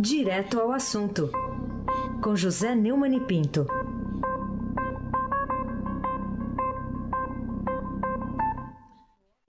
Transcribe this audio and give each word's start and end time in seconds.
Direto 0.00 0.60
ao 0.60 0.70
assunto, 0.70 1.28
com 2.22 2.36
José 2.36 2.72
Neumann 2.72 3.16
e 3.16 3.20
Pinto. 3.20 3.66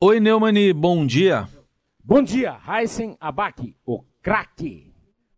Oi, 0.02 0.20
Neumani, 0.20 0.74
bom 0.74 1.06
dia. 1.06 1.48
Bom 2.04 2.24
dia, 2.24 2.58
Heisen 2.68 3.16
Abac, 3.20 3.76
o 3.86 4.04
craque. 4.24 4.92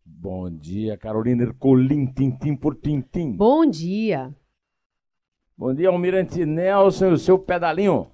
Bom 0.05 0.49
dia, 0.49 0.97
Carolina 0.97 1.43
Ercolim, 1.43 2.05
tintim 2.05 2.55
por 2.55 2.75
tintim. 2.75 3.33
Bom 3.33 3.65
dia. 3.65 4.33
Bom 5.57 5.73
dia, 5.73 5.89
Almirante 5.89 6.45
Nelson 6.45 7.09
e 7.09 7.13
o 7.13 7.17
seu 7.17 7.37
pedalinho. 7.37 8.11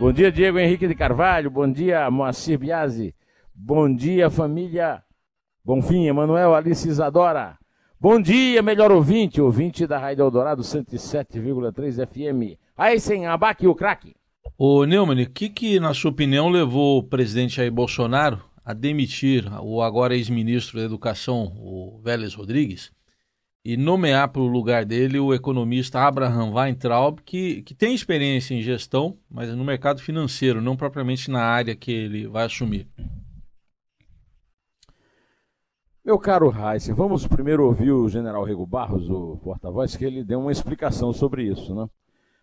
Bom 0.00 0.10
dia, 0.10 0.32
Diego 0.32 0.58
Henrique 0.58 0.88
de 0.88 0.94
Carvalho. 0.94 1.50
Bom 1.50 1.70
dia, 1.70 2.10
Moacir 2.10 2.58
Biasi. 2.58 3.14
Bom 3.56 3.94
dia, 3.94 4.28
família 4.28 5.00
Bonfim, 5.64 6.06
Emanuel 6.06 6.56
Alice 6.56 6.88
Isadora. 6.88 7.56
Bom 8.00 8.20
dia, 8.20 8.60
melhor 8.60 8.90
ouvinte, 8.90 9.40
ouvinte 9.40 9.86
da 9.86 9.96
Rádio 9.96 10.24
Eldorado 10.24 10.60
107,3 10.62 12.04
FM. 12.04 12.58
Aí 12.76 12.98
sem 12.98 13.26
abaque 13.26 13.68
o 13.68 13.74
craque. 13.74 14.16
Ô 14.58 14.84
Neumann, 14.84 15.22
o 15.22 15.30
que, 15.30 15.48
que, 15.48 15.78
na 15.78 15.94
sua 15.94 16.10
opinião, 16.10 16.48
levou 16.48 16.98
o 16.98 17.02
presidente 17.04 17.54
Jair 17.56 17.72
Bolsonaro 17.72 18.42
a 18.64 18.72
demitir 18.72 19.46
o 19.62 19.80
agora 19.80 20.16
ex-ministro 20.16 20.80
da 20.80 20.84
Educação, 20.84 21.52
o 21.56 22.00
Vélez 22.02 22.34
Rodrigues, 22.34 22.90
e 23.64 23.76
nomear 23.76 24.30
para 24.30 24.42
o 24.42 24.48
lugar 24.48 24.84
dele 24.84 25.20
o 25.20 25.32
economista 25.32 26.00
Abraham 26.00 26.52
Weintraub, 26.52 27.20
que, 27.24 27.62
que 27.62 27.72
tem 27.72 27.94
experiência 27.94 28.52
em 28.52 28.62
gestão, 28.62 29.16
mas 29.30 29.48
no 29.54 29.64
mercado 29.64 30.02
financeiro, 30.02 30.60
não 30.60 30.76
propriamente 30.76 31.30
na 31.30 31.42
área 31.42 31.76
que 31.76 31.92
ele 31.92 32.26
vai 32.26 32.46
assumir? 32.46 32.88
Meu 36.04 36.18
caro 36.18 36.50
Reis, 36.50 36.86
vamos 36.88 37.26
primeiro 37.26 37.64
ouvir 37.64 37.90
o 37.90 38.06
general 38.10 38.44
Rego 38.44 38.66
Barros, 38.66 39.08
o 39.08 39.38
porta-voz, 39.42 39.96
que 39.96 40.04
ele 40.04 40.22
deu 40.22 40.38
uma 40.38 40.52
explicação 40.52 41.14
sobre 41.14 41.44
isso, 41.44 41.74
né? 41.74 41.86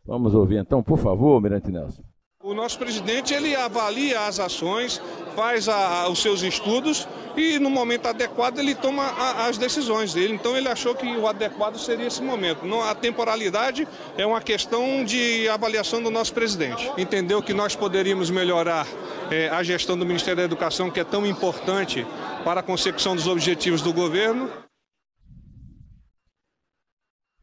Vamos 0.04 0.34
ouvir 0.34 0.58
então, 0.58 0.82
por 0.82 0.98
favor, 0.98 1.40
Mirante 1.40 1.72
Nelson. 1.72 2.02
O 2.44 2.56
nosso 2.56 2.80
presidente 2.80 3.36
ele 3.36 3.56
avalia 3.56 4.22
as 4.22 4.40
ações, 4.40 5.00
faz 5.36 5.70
a, 5.70 6.10
os 6.10 6.20
seus 6.20 6.42
estudos 6.42 7.08
e 7.36 7.60
no 7.60 7.70
momento 7.70 8.08
adequado 8.08 8.60
ele 8.60 8.76
toma 8.76 9.04
a, 9.04 9.48
as 9.48 9.58
decisões 9.58 10.14
dele. 10.14 10.34
Então 10.34 10.56
ele 10.58 10.68
achou 10.68 10.96
que 10.96 11.08
o 11.16 11.28
adequado 11.28 11.78
seria 11.78 12.08
esse 12.08 12.22
momento. 12.22 12.66
Não, 12.66 12.82
a 12.82 12.94
temporalidade 12.96 13.88
é 14.18 14.26
uma 14.26 14.42
questão 14.42 15.04
de 15.04 15.48
avaliação 15.50 16.02
do 16.02 16.10
nosso 16.10 16.34
presidente. 16.34 16.92
Entendeu 16.98 17.42
que 17.42 17.54
nós 17.54 17.76
poderíamos 17.76 18.30
melhorar 18.30 18.88
é, 19.30 19.50
a 19.50 19.64
gestão 19.64 19.98
do 19.98 20.06
Ministério 20.06 20.38
da 20.38 20.44
Educação, 20.44 20.90
que 20.90 21.00
é 21.00 21.04
tão 21.04 21.26
importante 21.26 22.06
para 22.44 22.60
a 22.60 22.64
consecução 22.64 23.16
dos 23.16 23.28
objetivos 23.28 23.82
do 23.82 23.94
governo. 23.94 24.50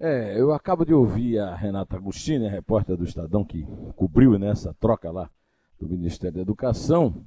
É, 0.01 0.41
eu 0.41 0.53
acabo 0.53 0.85
de 0.85 0.95
ouvir 0.95 1.41
a 1.41 1.57
Renata 1.57 1.97
Agostini, 1.97 2.47
a 2.47 2.51
repórter 2.51 2.97
do 2.97 3.05
Estadão, 3.05 3.45
que 3.45 3.67
cobriu 3.97 4.39
nessa 4.39 4.73
troca 4.79 5.11
lá 5.11 5.29
do 5.81 5.89
Ministério 5.89 6.37
da 6.37 6.43
Educação, 6.43 7.25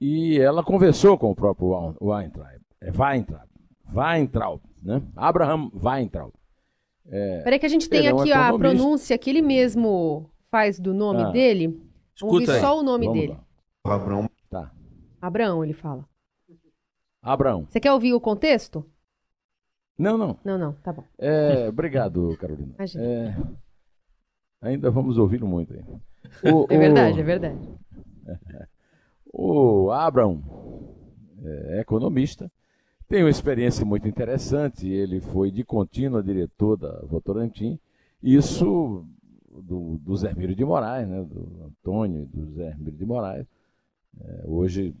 e 0.00 0.38
ela 0.38 0.62
conversou 0.62 1.16
com 1.18 1.30
o 1.30 1.34
próprio 1.34 1.96
Weintraub, 2.00 2.60
é 2.80 2.90
Weintraub, 2.90 3.48
Weintraub, 3.94 4.60
né? 4.82 5.02
Abraham 5.16 5.70
Weintraub. 5.74 6.32
É, 7.08 7.42
Peraí 7.42 7.58
que 7.58 7.66
a 7.66 7.68
gente 7.68 7.88
tem 7.88 8.06
é 8.06 8.10
aqui 8.10 8.32
é 8.32 8.36
a 8.36 8.52
pronúncia 8.52 9.16
que 9.16 9.30
ele 9.30 9.42
mesmo 9.42 10.28
faz 10.50 10.78
do 10.80 10.92
nome 10.92 11.22
ah, 11.22 11.30
dele. 11.30 11.80
Vamos 12.20 12.34
ouvir 12.34 12.60
só 12.60 12.78
o 12.78 12.82
nome 12.82 13.06
Vamos 13.06 13.20
dele. 13.20 13.38
Lá. 13.84 13.94
Abraão. 13.94 14.30
Tá. 14.50 14.72
Abraão, 15.20 15.64
ele 15.64 15.72
fala. 15.72 16.04
Abraão. 17.22 17.66
Você 17.68 17.80
quer 17.80 17.92
ouvir 17.92 18.12
o 18.12 18.20
contexto? 18.20 18.84
Não, 19.98 20.18
não. 20.18 20.38
Não, 20.44 20.58
não, 20.58 20.72
tá 20.74 20.92
bom. 20.92 21.04
É, 21.18 21.68
obrigado, 21.68 22.36
Carolina. 22.38 22.74
É, 22.78 23.34
ainda 24.60 24.90
vamos 24.90 25.16
ouvir 25.16 25.42
muito 25.42 25.72
aí. 25.72 25.82
O, 26.52 26.66
é 26.68 26.76
verdade, 26.76 27.18
o, 27.18 27.20
é 27.20 27.24
verdade. 27.24 27.68
O 29.38 29.90
Abraham 29.90 30.40
é 31.44 31.80
economista, 31.80 32.50
tem 33.06 33.22
uma 33.22 33.28
experiência 33.28 33.84
muito 33.84 34.08
interessante. 34.08 34.88
Ele 34.88 35.20
foi 35.20 35.50
de 35.50 35.62
contínua 35.62 36.22
diretor 36.22 36.78
da 36.78 37.00
Votorantim. 37.02 37.78
Isso 38.22 39.04
do, 39.50 39.98
do 39.98 40.16
Zé 40.16 40.32
de 40.32 40.64
Moraes, 40.64 41.06
né, 41.06 41.22
do 41.22 41.66
Antônio 41.66 42.22
e 42.22 42.24
do 42.24 42.54
Zé 42.54 42.74
de 42.78 43.04
Moraes. 43.04 43.46
É, 44.18 44.44
hoje, 44.46 44.94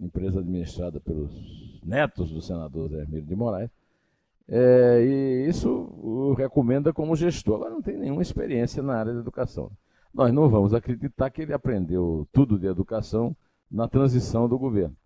empresa 0.00 0.40
administrada 0.40 0.98
pelos 0.98 1.30
netos 1.84 2.30
do 2.30 2.40
senador 2.40 2.88
Zé 2.88 3.04
de 3.04 3.36
Moraes. 3.36 3.68
É, 4.48 5.04
e 5.04 5.46
isso 5.46 5.68
o 5.70 6.32
recomenda 6.32 6.90
como 6.90 7.14
gestor. 7.14 7.56
Agora 7.56 7.70
não 7.70 7.82
tem 7.82 7.98
nenhuma 7.98 8.22
experiência 8.22 8.82
na 8.82 8.94
área 8.94 9.12
da 9.12 9.20
educação. 9.20 9.70
Nós 10.14 10.32
não 10.32 10.48
vamos 10.48 10.72
acreditar 10.72 11.28
que 11.28 11.42
ele 11.42 11.52
aprendeu 11.52 12.26
tudo 12.32 12.58
de 12.58 12.66
educação 12.66 13.36
na 13.74 13.88
transição 13.88 14.48
do 14.48 14.58
governo. 14.58 14.96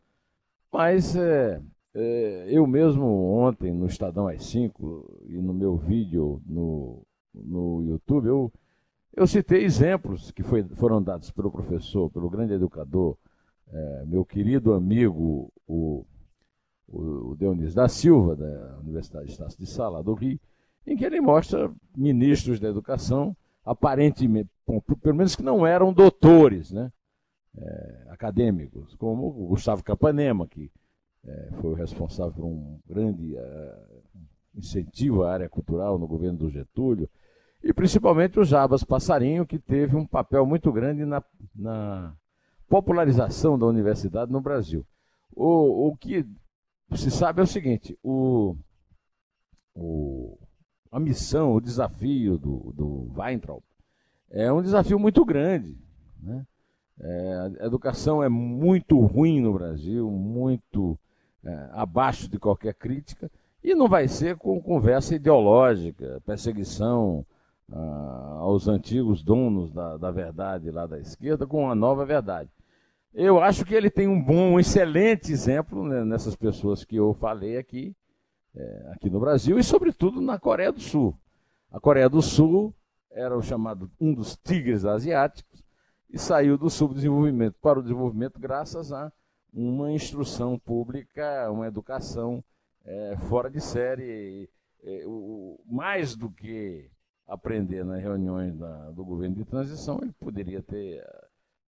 Mas 0.72 1.16
é, 1.16 1.60
é, 1.94 2.46
eu 2.50 2.66
mesmo 2.66 3.06
ontem 3.06 3.72
no 3.72 3.86
Estadão 3.86 4.28
às 4.28 4.44
5 4.44 5.24
e 5.28 5.38
no 5.38 5.54
meu 5.54 5.76
vídeo 5.76 6.42
no, 6.46 7.02
no 7.34 7.82
YouTube, 7.82 8.26
eu, 8.26 8.52
eu 9.16 9.26
citei 9.26 9.64
exemplos 9.64 10.30
que 10.30 10.42
foi, 10.42 10.62
foram 10.62 11.02
dados 11.02 11.30
pelo 11.30 11.50
professor, 11.50 12.10
pelo 12.10 12.28
grande 12.28 12.52
educador, 12.52 13.16
é, 13.72 14.04
meu 14.06 14.24
querido 14.24 14.74
amigo, 14.74 15.52
o 15.66 16.04
o, 16.88 17.36
Dionísio 17.36 17.74
da 17.74 17.88
Silva, 17.88 18.34
da 18.34 18.78
Universidade 18.80 19.26
de 19.26 19.32
Estácio 19.32 19.58
de 19.58 19.66
Sala, 19.66 20.02
do 20.02 20.14
Rio, 20.14 20.40
em 20.86 20.96
que 20.96 21.04
ele 21.04 21.20
mostra 21.20 21.70
ministros 21.96 22.58
da 22.58 22.68
educação, 22.68 23.36
aparentemente, 23.64 24.48
pelo 25.02 25.14
menos 25.14 25.36
que 25.36 25.42
não 25.42 25.66
eram 25.66 25.92
doutores, 25.92 26.72
né? 26.72 26.90
É, 27.60 28.06
acadêmicos, 28.10 28.94
como 28.94 29.26
o 29.26 29.48
Gustavo 29.48 29.82
Capanema, 29.82 30.46
que 30.46 30.70
é, 31.24 31.50
foi 31.60 31.70
o 31.70 31.74
responsável 31.74 32.32
por 32.32 32.44
um 32.44 32.78
grande 32.86 33.36
é, 33.36 33.78
incentivo 34.54 35.24
à 35.24 35.32
área 35.32 35.48
cultural 35.48 35.98
no 35.98 36.06
governo 36.06 36.38
do 36.38 36.50
Getúlio, 36.50 37.08
e 37.62 37.72
principalmente 37.72 38.38
o 38.38 38.44
Jabas 38.44 38.84
Passarinho, 38.84 39.46
que 39.46 39.58
teve 39.58 39.96
um 39.96 40.06
papel 40.06 40.46
muito 40.46 40.72
grande 40.72 41.04
na, 41.04 41.22
na 41.54 42.14
popularização 42.68 43.58
da 43.58 43.66
universidade 43.66 44.30
no 44.30 44.40
Brasil. 44.40 44.86
O, 45.34 45.88
o 45.88 45.96
que 45.96 46.24
se 46.94 47.10
sabe 47.10 47.40
é 47.40 47.44
o 47.44 47.46
seguinte: 47.46 47.98
o, 48.02 48.56
o, 49.74 50.38
a 50.92 51.00
missão, 51.00 51.52
o 51.52 51.60
desafio 51.60 52.38
do, 52.38 52.72
do 52.72 53.12
Weintraub 53.16 53.62
é 54.30 54.52
um 54.52 54.62
desafio 54.62 54.98
muito 54.98 55.24
grande. 55.24 55.76
Né? 56.20 56.46
É, 57.00 57.50
a 57.60 57.66
educação 57.66 58.22
é 58.22 58.28
muito 58.28 58.98
ruim 58.98 59.40
no 59.40 59.52
Brasil, 59.52 60.10
muito 60.10 60.98
é, 61.44 61.68
abaixo 61.72 62.28
de 62.28 62.38
qualquer 62.38 62.74
crítica, 62.74 63.30
e 63.62 63.74
não 63.74 63.88
vai 63.88 64.08
ser 64.08 64.36
com 64.36 64.60
conversa 64.60 65.14
ideológica, 65.14 66.22
perseguição 66.24 67.24
ah, 67.70 68.38
aos 68.40 68.66
antigos 68.66 69.22
donos 69.22 69.72
da, 69.72 69.96
da 69.96 70.10
verdade 70.10 70.70
lá 70.70 70.86
da 70.86 70.98
esquerda 70.98 71.46
com 71.46 71.70
a 71.70 71.74
nova 71.74 72.04
verdade. 72.04 72.48
Eu 73.12 73.40
acho 73.40 73.64
que 73.64 73.74
ele 73.74 73.90
tem 73.90 74.06
um 74.06 74.22
bom, 74.22 74.52
um 74.52 74.60
excelente 74.60 75.32
exemplo 75.32 75.84
né, 75.86 76.04
nessas 76.04 76.36
pessoas 76.36 76.84
que 76.84 76.96
eu 76.96 77.12
falei 77.14 77.58
aqui, 77.58 77.94
é, 78.54 78.90
aqui 78.94 79.10
no 79.10 79.20
Brasil 79.20 79.58
e, 79.58 79.64
sobretudo, 79.64 80.20
na 80.20 80.38
Coreia 80.38 80.72
do 80.72 80.80
Sul. 80.80 81.14
A 81.70 81.80
Coreia 81.80 82.08
do 82.08 82.22
Sul 82.22 82.74
era 83.10 83.36
o 83.36 83.42
chamado 83.42 83.90
um 84.00 84.14
dos 84.14 84.36
tigres 84.36 84.84
asiáticos 84.84 85.62
e 86.10 86.18
saiu 86.18 86.56
do 86.56 86.70
subdesenvolvimento 86.70 87.58
para 87.60 87.78
o 87.78 87.82
desenvolvimento 87.82 88.38
graças 88.38 88.92
a 88.92 89.12
uma 89.52 89.90
instrução 89.92 90.58
pública, 90.58 91.50
uma 91.50 91.66
educação 91.66 92.42
é, 92.84 93.16
fora 93.28 93.50
de 93.50 93.60
série. 93.60 94.48
É, 94.82 95.02
o, 95.06 95.60
mais 95.66 96.14
do 96.14 96.30
que 96.30 96.90
aprender 97.26 97.84
nas 97.84 98.00
reuniões 98.00 98.56
da, 98.56 98.90
do 98.90 99.04
governo 99.04 99.36
de 99.36 99.44
transição, 99.44 99.98
ele 100.00 100.12
poderia 100.12 100.62
ter 100.62 101.04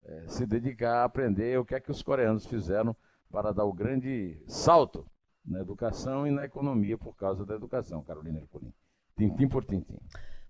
é, 0.05 0.27
se 0.27 0.45
dedicar 0.45 1.01
a 1.01 1.03
aprender 1.03 1.59
o 1.59 1.65
que 1.65 1.75
é 1.75 1.79
que 1.79 1.91
os 1.91 2.01
coreanos 2.01 2.45
fizeram 2.45 2.95
para 3.29 3.51
dar 3.51 3.65
o 3.65 3.73
grande 3.73 4.41
salto 4.47 5.05
na 5.45 5.59
educação 5.59 6.25
e 6.25 6.31
na 6.31 6.45
economia 6.45 6.97
por 6.97 7.15
causa 7.15 7.45
da 7.45 7.55
educação, 7.55 8.03
Carolina 8.03 8.39
Ercolim. 8.39 8.73
Tintim 9.17 9.47
por 9.47 9.65
tintim. 9.65 9.97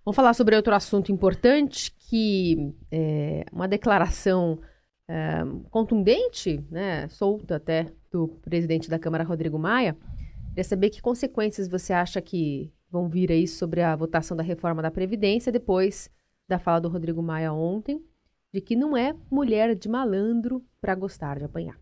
Vamos 0.10 0.16
falar 0.16 0.34
sobre 0.34 0.56
outro 0.56 0.74
assunto 0.74 1.12
importante, 1.12 1.92
que 2.10 2.74
é 2.90 3.46
uma 3.54 3.68
declaração 3.68 4.60
é, 5.08 5.44
contundente, 5.70 6.66
né, 6.72 7.08
solta 7.10 7.58
até, 7.58 7.94
do 8.12 8.28
presidente 8.42 8.90
da 8.90 8.98
Câmara, 8.98 9.24
Rodrigo 9.24 9.60
Maia. 9.60 9.96
Queria 10.48 10.64
saber 10.64 10.90
que 10.90 11.00
consequências 11.00 11.68
você 11.68 11.94
acha 11.94 12.20
que 12.20 12.74
vão 12.90 13.08
vir 13.08 13.32
aí 13.32 13.48
sobre 13.48 13.84
a 13.84 13.96
votação 13.96 14.36
da 14.36 14.42
reforma 14.42 14.82
da 14.82 14.90
Previdência 14.90 15.52
depois 15.52 16.10
da 16.48 16.58
fala 16.58 16.82
do 16.82 16.90
Rodrigo 16.90 17.22
Maia 17.22 17.54
ontem 17.54 18.04
de 18.52 18.62
que 18.62 18.76
não 18.76 18.98
é 18.98 19.14
mulher 19.30 19.76
de 19.76 19.88
malandro 19.88 20.66
para 20.82 20.96
gostar 20.96 21.38
de 21.38 21.46
apanhar. 21.46 21.80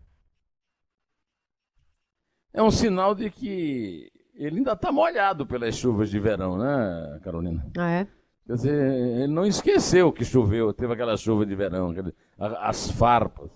é 2.52 2.62
um 2.62 2.70
sinal 2.70 3.14
de 3.14 3.30
que 3.30 4.12
ele 4.34 4.58
ainda 4.58 4.74
está 4.74 4.92
molhado 4.92 5.46
pelas 5.46 5.74
chuvas 5.74 6.10
de 6.10 6.20
verão, 6.20 6.58
né, 6.58 7.20
Carolina? 7.24 7.66
Ah, 7.78 7.90
é? 7.90 8.17
Quer 8.48 8.54
dizer, 8.54 8.92
ele 9.20 9.26
não 9.26 9.44
esqueceu 9.44 10.10
que 10.10 10.24
choveu, 10.24 10.72
teve 10.72 10.94
aquela 10.94 11.18
chuva 11.18 11.44
de 11.44 11.54
verão, 11.54 11.94
as 12.38 12.90
farpas. 12.90 13.50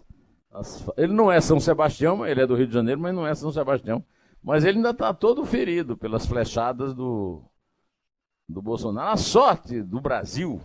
As, 0.51 0.87
ele 0.99 1.15
não 1.15 1.33
é 1.33 1.41
São 1.41 1.59
Sebastião, 1.59 2.27
ele 2.27 2.43
é 2.43 2.47
do 2.47 2.55
Rio 2.55 2.67
de 2.67 2.75
Janeiro, 2.75 3.01
mas 3.01 3.15
não 3.15 3.27
é 3.27 3.35
São 3.35 3.51
Sebastião. 3.51 4.05
Mas 4.45 4.67
ele 4.67 4.77
ainda 4.77 4.91
está 4.91 5.15
todo 5.15 5.47
ferido 5.47 5.97
pelas 5.97 6.27
flechadas 6.27 6.93
do, 6.95 7.43
do 8.47 8.61
Bolsonaro. 8.61 9.13
A 9.13 9.17
sorte 9.17 9.81
do 9.81 9.99
Brasil 9.99 10.61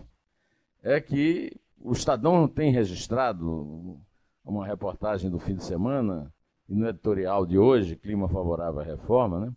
é 0.84 1.00
que 1.00 1.56
o 1.80 1.94
Estadão 1.94 2.50
tem 2.50 2.70
registrado 2.70 3.98
uma 4.44 4.68
reportagem 4.68 5.32
do 5.32 5.40
fim 5.40 5.56
de 5.56 5.64
semana, 5.64 6.34
e 6.68 6.76
no 6.76 6.90
editorial 6.90 7.46
de 7.46 7.58
hoje, 7.58 7.96
Clima 7.96 8.28
Favorável 8.28 8.82
à 8.82 8.84
Reforma, 8.84 9.40
né, 9.40 9.54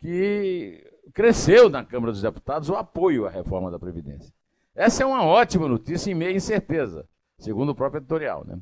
que 0.00 0.82
cresceu 1.12 1.68
na 1.68 1.84
Câmara 1.84 2.12
dos 2.12 2.22
Deputados 2.22 2.68
o 2.68 2.76
apoio 2.76 3.26
à 3.26 3.30
reforma 3.30 3.70
da 3.70 3.78
Previdência. 3.78 4.32
Essa 4.74 5.02
é 5.02 5.06
uma 5.06 5.24
ótima 5.24 5.66
notícia 5.68 6.10
em 6.10 6.14
meia 6.14 6.36
incerteza, 6.36 7.06
segundo 7.38 7.70
o 7.70 7.74
próprio 7.74 7.98
editorial. 7.98 8.44
Né? 8.46 8.58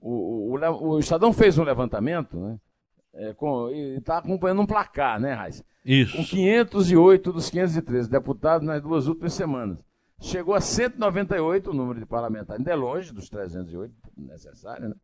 O, 0.00 0.56
o, 0.56 0.88
o 0.88 0.98
Estadão 0.98 1.32
fez 1.32 1.58
um 1.58 1.62
levantamento 1.62 2.38
né, 2.38 2.58
é, 3.14 3.34
com, 3.34 3.68
e 3.70 3.98
está 3.98 4.18
acompanhando 4.18 4.62
um 4.62 4.66
placar, 4.66 5.20
né, 5.20 5.34
Raiz? 5.34 5.62
Isso. 5.84 6.16
Com 6.16 6.24
508 6.24 7.32
dos 7.32 7.50
513 7.50 8.08
deputados 8.08 8.66
nas 8.66 8.80
duas 8.80 9.06
últimas 9.06 9.34
semanas. 9.34 9.84
Chegou 10.20 10.54
a 10.54 10.60
198 10.60 11.70
o 11.70 11.74
número 11.74 11.98
de 11.98 12.06
parlamentares, 12.06 12.60
ainda 12.60 12.70
é 12.70 12.76
longe 12.76 13.12
dos 13.12 13.28
308 13.28 13.92
necessários, 14.16 14.88
né? 14.88 14.96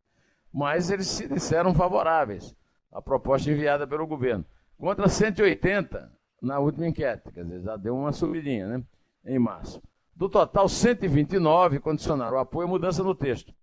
mas 0.52 0.90
eles 0.90 1.08
se 1.08 1.28
disseram 1.28 1.74
favoráveis 1.74 2.54
à 2.92 3.02
proposta 3.02 3.50
enviada 3.50 3.86
pelo 3.86 4.06
governo. 4.06 4.44
Contra 4.78 5.08
180 5.08 6.17
na 6.40 6.58
última 6.58 6.86
enquete, 6.86 7.30
quer 7.32 7.44
dizer, 7.44 7.62
já 7.62 7.76
deu 7.76 7.96
uma 7.96 8.12
subidinha, 8.12 8.66
né? 8.66 8.84
Em 9.24 9.38
março. 9.38 9.82
Do 10.14 10.28
total, 10.28 10.68
129 10.68 11.80
condicionaram 11.80 12.36
o 12.36 12.40
apoio 12.40 12.66
à 12.66 12.70
mudança 12.70 13.02
no 13.02 13.14
texto. 13.14 13.54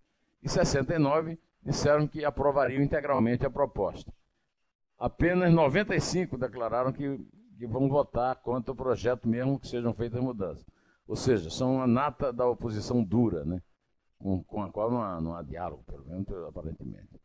E 0.42 0.48
69 0.48 1.38
disseram 1.62 2.06
que 2.06 2.24
aprovariam 2.24 2.82
integralmente 2.82 3.44
a 3.44 3.50
proposta. 3.50 4.12
Apenas 4.98 5.52
95 5.52 6.38
declararam 6.38 6.92
que, 6.92 7.18
que 7.58 7.66
vão 7.66 7.88
votar 7.88 8.36
contra 8.36 8.72
o 8.72 8.76
projeto 8.76 9.28
mesmo 9.28 9.58
que 9.58 9.68
sejam 9.68 9.92
feitas 9.92 10.20
mudanças. 10.20 10.64
Ou 11.06 11.16
seja, 11.16 11.50
são 11.50 11.82
a 11.82 11.86
nata 11.86 12.32
da 12.32 12.46
oposição 12.46 13.02
dura, 13.02 13.44
né? 13.44 13.60
com, 14.18 14.42
com 14.44 14.62
a 14.62 14.70
qual 14.70 14.90
não 14.90 15.02
há, 15.02 15.20
não 15.20 15.34
há 15.34 15.42
diálogo, 15.42 15.84
pelo 15.84 16.04
menos 16.06 16.26
aparentemente. 16.48 17.20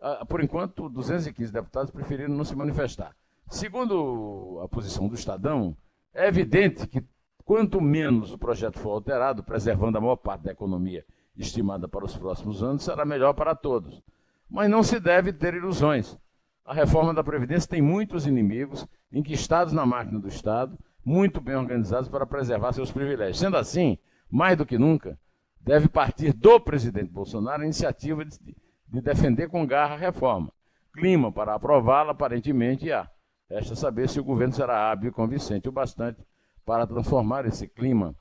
Ah, 0.00 0.24
por 0.24 0.42
enquanto, 0.42 0.88
215 0.88 1.52
deputados 1.52 1.90
preferiram 1.90 2.34
não 2.34 2.44
se 2.44 2.56
manifestar. 2.56 3.14
Segundo 3.50 4.60
a 4.62 4.68
posição 4.68 5.08
do 5.08 5.16
Estadão, 5.16 5.76
é 6.14 6.28
evidente 6.28 6.86
que 6.86 7.04
quanto 7.44 7.80
menos 7.80 8.32
o 8.32 8.38
projeto 8.38 8.78
for 8.78 8.90
alterado, 8.90 9.42
preservando 9.42 9.98
a 9.98 10.00
maior 10.00 10.14
parte 10.14 10.44
da 10.44 10.52
economia 10.52 11.04
estimada 11.36 11.88
para 11.88 12.04
os 12.04 12.16
próximos 12.16 12.62
anos, 12.62 12.84
será 12.84 13.04
melhor 13.04 13.34
para 13.34 13.56
todos. 13.56 14.00
Mas 14.48 14.70
não 14.70 14.84
se 14.84 15.00
deve 15.00 15.32
ter 15.32 15.54
ilusões. 15.54 16.16
A 16.64 16.72
reforma 16.72 17.12
da 17.12 17.24
Previdência 17.24 17.68
tem 17.68 17.82
muitos 17.82 18.24
inimigos, 18.24 18.86
enquistados 19.12 19.72
na 19.72 19.84
máquina 19.84 20.20
do 20.20 20.28
Estado, 20.28 20.78
muito 21.04 21.40
bem 21.40 21.56
organizados 21.56 22.08
para 22.08 22.24
preservar 22.24 22.72
seus 22.72 22.92
privilégios. 22.92 23.40
Sendo 23.40 23.56
assim, 23.56 23.98
mais 24.30 24.56
do 24.56 24.64
que 24.64 24.78
nunca, 24.78 25.18
deve 25.60 25.88
partir 25.88 26.32
do 26.32 26.60
presidente 26.60 27.10
Bolsonaro 27.10 27.62
a 27.62 27.64
iniciativa 27.64 28.24
de, 28.24 28.38
de 28.38 29.00
defender 29.00 29.48
com 29.48 29.66
garra 29.66 29.94
a 29.94 29.98
reforma. 29.98 30.52
Clima 30.92 31.32
para 31.32 31.52
aprová-la, 31.52 32.12
aparentemente, 32.12 32.92
há. 32.92 33.10
Resta 33.50 33.74
saber 33.74 34.08
se 34.08 34.20
o 34.20 34.24
governo 34.24 34.54
será 34.54 34.90
hábil 34.90 35.10
e 35.10 35.12
convincente 35.12 35.68
o 35.68 35.72
bastante 35.72 36.24
para 36.64 36.86
transformar 36.86 37.46
esse 37.46 37.66
clima 37.66 38.14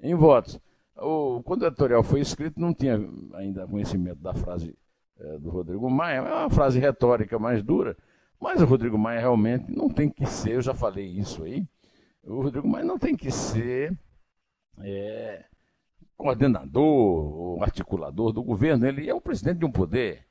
em 0.00 0.14
votos. 0.14 0.58
O, 0.96 1.42
quando 1.42 1.62
o 1.62 1.66
editorial 1.66 2.02
foi 2.02 2.20
escrito, 2.20 2.58
não 2.58 2.72
tinha 2.72 2.98
ainda 3.34 3.66
conhecimento 3.66 4.20
da 4.20 4.32
frase 4.32 4.74
é, 5.18 5.38
do 5.38 5.50
Rodrigo 5.50 5.88
Maia. 5.90 6.16
É 6.16 6.20
uma 6.22 6.50
frase 6.50 6.80
retórica 6.80 7.38
mais 7.38 7.62
dura, 7.62 7.94
mas 8.40 8.62
o 8.62 8.64
Rodrigo 8.64 8.96
Maia 8.96 9.20
realmente 9.20 9.70
não 9.70 9.88
tem 9.90 10.08
que 10.08 10.24
ser, 10.24 10.54
eu 10.54 10.62
já 10.62 10.72
falei 10.72 11.06
isso 11.06 11.44
aí, 11.44 11.66
o 12.22 12.40
Rodrigo 12.40 12.66
Maia 12.66 12.84
não 12.84 12.98
tem 12.98 13.14
que 13.14 13.30
ser 13.30 13.96
é, 14.78 15.44
coordenador 16.16 16.84
ou 16.84 17.62
articulador 17.62 18.32
do 18.32 18.42
governo, 18.42 18.86
ele 18.86 19.08
é 19.08 19.14
o 19.14 19.20
presidente 19.20 19.58
de 19.58 19.66
um 19.66 19.70
poder. 19.70 20.24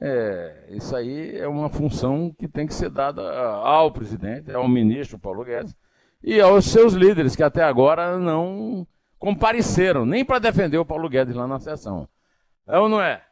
É, 0.00 0.64
isso 0.70 0.94
aí 0.94 1.36
é 1.36 1.46
uma 1.46 1.68
função 1.68 2.34
que 2.38 2.48
tem 2.48 2.66
que 2.66 2.74
ser 2.74 2.90
dada 2.90 3.22
ao 3.22 3.92
presidente, 3.92 4.52
ao 4.52 4.68
ministro 4.68 5.18
Paulo 5.18 5.44
Guedes 5.44 5.74
e 6.22 6.40
aos 6.40 6.64
seus 6.64 6.94
líderes, 6.94 7.36
que 7.36 7.42
até 7.42 7.62
agora 7.62 8.18
não 8.18 8.86
compareceram 9.18 10.04
nem 10.04 10.24
para 10.24 10.38
defender 10.38 10.78
o 10.78 10.84
Paulo 10.84 11.08
Guedes 11.08 11.34
lá 11.34 11.46
na 11.46 11.60
sessão. 11.60 12.08
É 12.66 12.78
ou 12.78 12.88
não 12.88 13.00
é? 13.00 13.22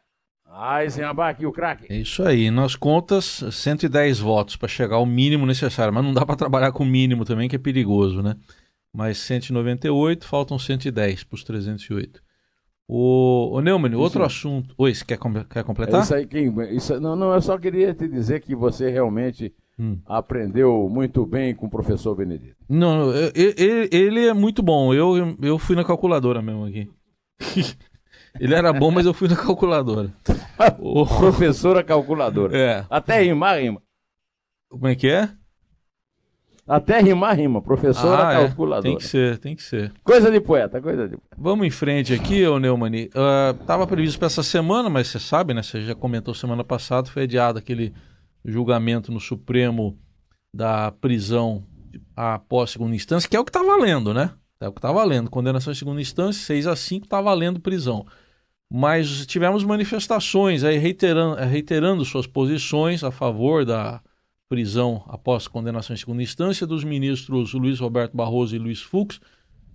Eisenbach, 0.81 1.43
o 1.45 1.51
craque. 1.51 1.87
É 1.89 1.95
isso 1.95 2.23
aí. 2.23 2.51
Nas 2.51 2.75
contas, 2.75 3.43
110 3.51 4.19
votos 4.19 4.55
para 4.55 4.67
chegar 4.67 4.97
ao 4.97 5.05
mínimo 5.05 5.45
necessário. 5.45 5.93
Mas 5.93 6.03
não 6.03 6.13
dá 6.13 6.25
para 6.25 6.35
trabalhar 6.35 6.71
com 6.71 6.83
o 6.83 6.87
mínimo 6.87 7.25
também, 7.25 7.49
que 7.49 7.55
é 7.55 7.59
perigoso, 7.59 8.21
né? 8.21 8.35
Mas 8.93 9.17
198, 9.17 10.27
faltam 10.27 10.59
110 10.59 11.23
para 11.23 11.35
os 11.35 11.43
308. 11.43 12.22
O, 12.95 13.57
o 13.57 13.59
Neumann, 13.59 13.95
outro 13.95 14.23
assunto. 14.23 14.75
Oi, 14.77 14.93
você 14.93 15.03
quer, 15.03 15.17
quer 15.49 15.63
completar? 15.63 16.01
É 16.01 16.03
isso 16.03 16.13
aí, 16.13 16.27
quem, 16.27 16.53
isso, 16.75 16.99
não, 16.99 17.15
não, 17.15 17.33
eu 17.33 17.41
só 17.41 17.57
queria 17.57 17.91
te 17.91 18.07
dizer 18.07 18.39
que 18.39 18.53
você 18.53 18.87
realmente 18.87 19.51
hum. 19.79 19.97
aprendeu 20.05 20.87
muito 20.87 21.25
bem 21.25 21.55
com 21.55 21.65
o 21.65 21.69
professor 21.71 22.15
Benedito. 22.15 22.55
Não, 22.69 23.11
ele, 23.33 23.89
ele 23.91 24.27
é 24.27 24.33
muito 24.35 24.61
bom. 24.61 24.93
Eu, 24.93 25.35
eu 25.41 25.57
fui 25.57 25.75
na 25.75 25.83
calculadora 25.83 26.39
mesmo 26.39 26.65
aqui. 26.65 26.87
ele 28.39 28.53
era 28.53 28.71
bom, 28.71 28.91
mas 28.91 29.07
eu 29.07 29.13
fui 29.15 29.27
na 29.27 29.37
calculadora. 29.37 30.13
o... 30.77 31.03
Professora 31.03 31.83
calculadora. 31.83 32.55
É. 32.55 32.85
Até 32.91 33.23
rimar, 33.23 33.57
rima. 33.57 33.81
Como 34.69 34.87
é 34.87 34.93
que 34.93 35.09
é? 35.09 35.31
Até 36.67 36.99
rimar, 37.01 37.35
rima. 37.35 37.61
Professora 37.61 38.29
ah, 38.29 38.33
calculadora. 38.47 38.87
É. 38.87 38.91
Tem 38.91 38.97
que 38.97 39.03
ser, 39.05 39.37
tem 39.37 39.55
que 39.55 39.63
ser. 39.63 39.91
Coisa 40.03 40.31
de 40.31 40.39
poeta, 40.39 40.81
coisa 40.81 41.07
de 41.07 41.17
poeta. 41.17 41.35
Vamos 41.37 41.67
em 41.67 41.69
frente 41.69 42.13
aqui, 42.13 42.45
ô 42.47 42.57
Neumani. 42.57 43.09
Uh, 43.09 43.87
previsto 43.87 44.17
para 44.17 44.27
essa 44.27 44.43
semana, 44.43 44.89
mas 44.89 45.07
você 45.07 45.19
sabe, 45.19 45.53
né? 45.53 45.61
Você 45.61 45.81
já 45.81 45.93
comentou 45.93 46.33
semana 46.33 46.63
passada, 46.63 47.09
foi 47.09 47.23
adiado 47.23 47.59
aquele 47.59 47.93
julgamento 48.45 49.11
no 49.11 49.19
Supremo 49.19 49.97
da 50.53 50.91
prisão 50.91 51.65
após 52.15 52.71
segunda 52.71 52.95
instância, 52.95 53.29
que 53.29 53.35
é 53.35 53.39
o 53.39 53.43
que 53.43 53.49
está 53.49 53.63
valendo, 53.63 54.13
né? 54.13 54.31
É 54.59 54.67
o 54.67 54.71
que 54.71 54.79
está 54.79 54.91
valendo. 54.91 55.29
Condenação 55.29 55.73
em 55.73 55.75
segunda 55.75 55.99
instância, 55.99 56.45
6 56.45 56.67
a 56.67 56.75
5 56.75 57.05
está 57.05 57.19
valendo 57.19 57.59
prisão. 57.59 58.05
Mas 58.71 59.25
tivemos 59.25 59.63
manifestações 59.65 60.63
aí 60.63 60.77
reiterando, 60.77 61.35
reiterando 61.35 62.05
suas 62.05 62.25
posições 62.25 63.03
a 63.03 63.11
favor 63.11 63.65
da 63.65 64.01
prisão 64.53 65.03
após 65.07 65.47
condenação 65.47 65.95
em 65.95 65.97
segunda 65.97 66.21
instância 66.21 66.67
dos 66.67 66.83
ministros 66.83 67.55
Luiz 67.55 67.79
Roberto 67.79 68.15
Barroso 68.15 68.55
e 68.55 68.59
Luiz 68.59 68.83
Fux. 68.83 69.19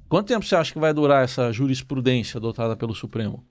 Quanto 0.09 0.29
tempo 0.29 0.47
você 0.47 0.55
acha 0.55 0.73
que 0.73 0.79
vai 0.79 0.95
durar 0.95 1.25
essa 1.25 1.53
jurisprudência 1.53 2.39
adotada 2.39 2.77
pelo 2.77 2.95
Supremo? 2.95 3.45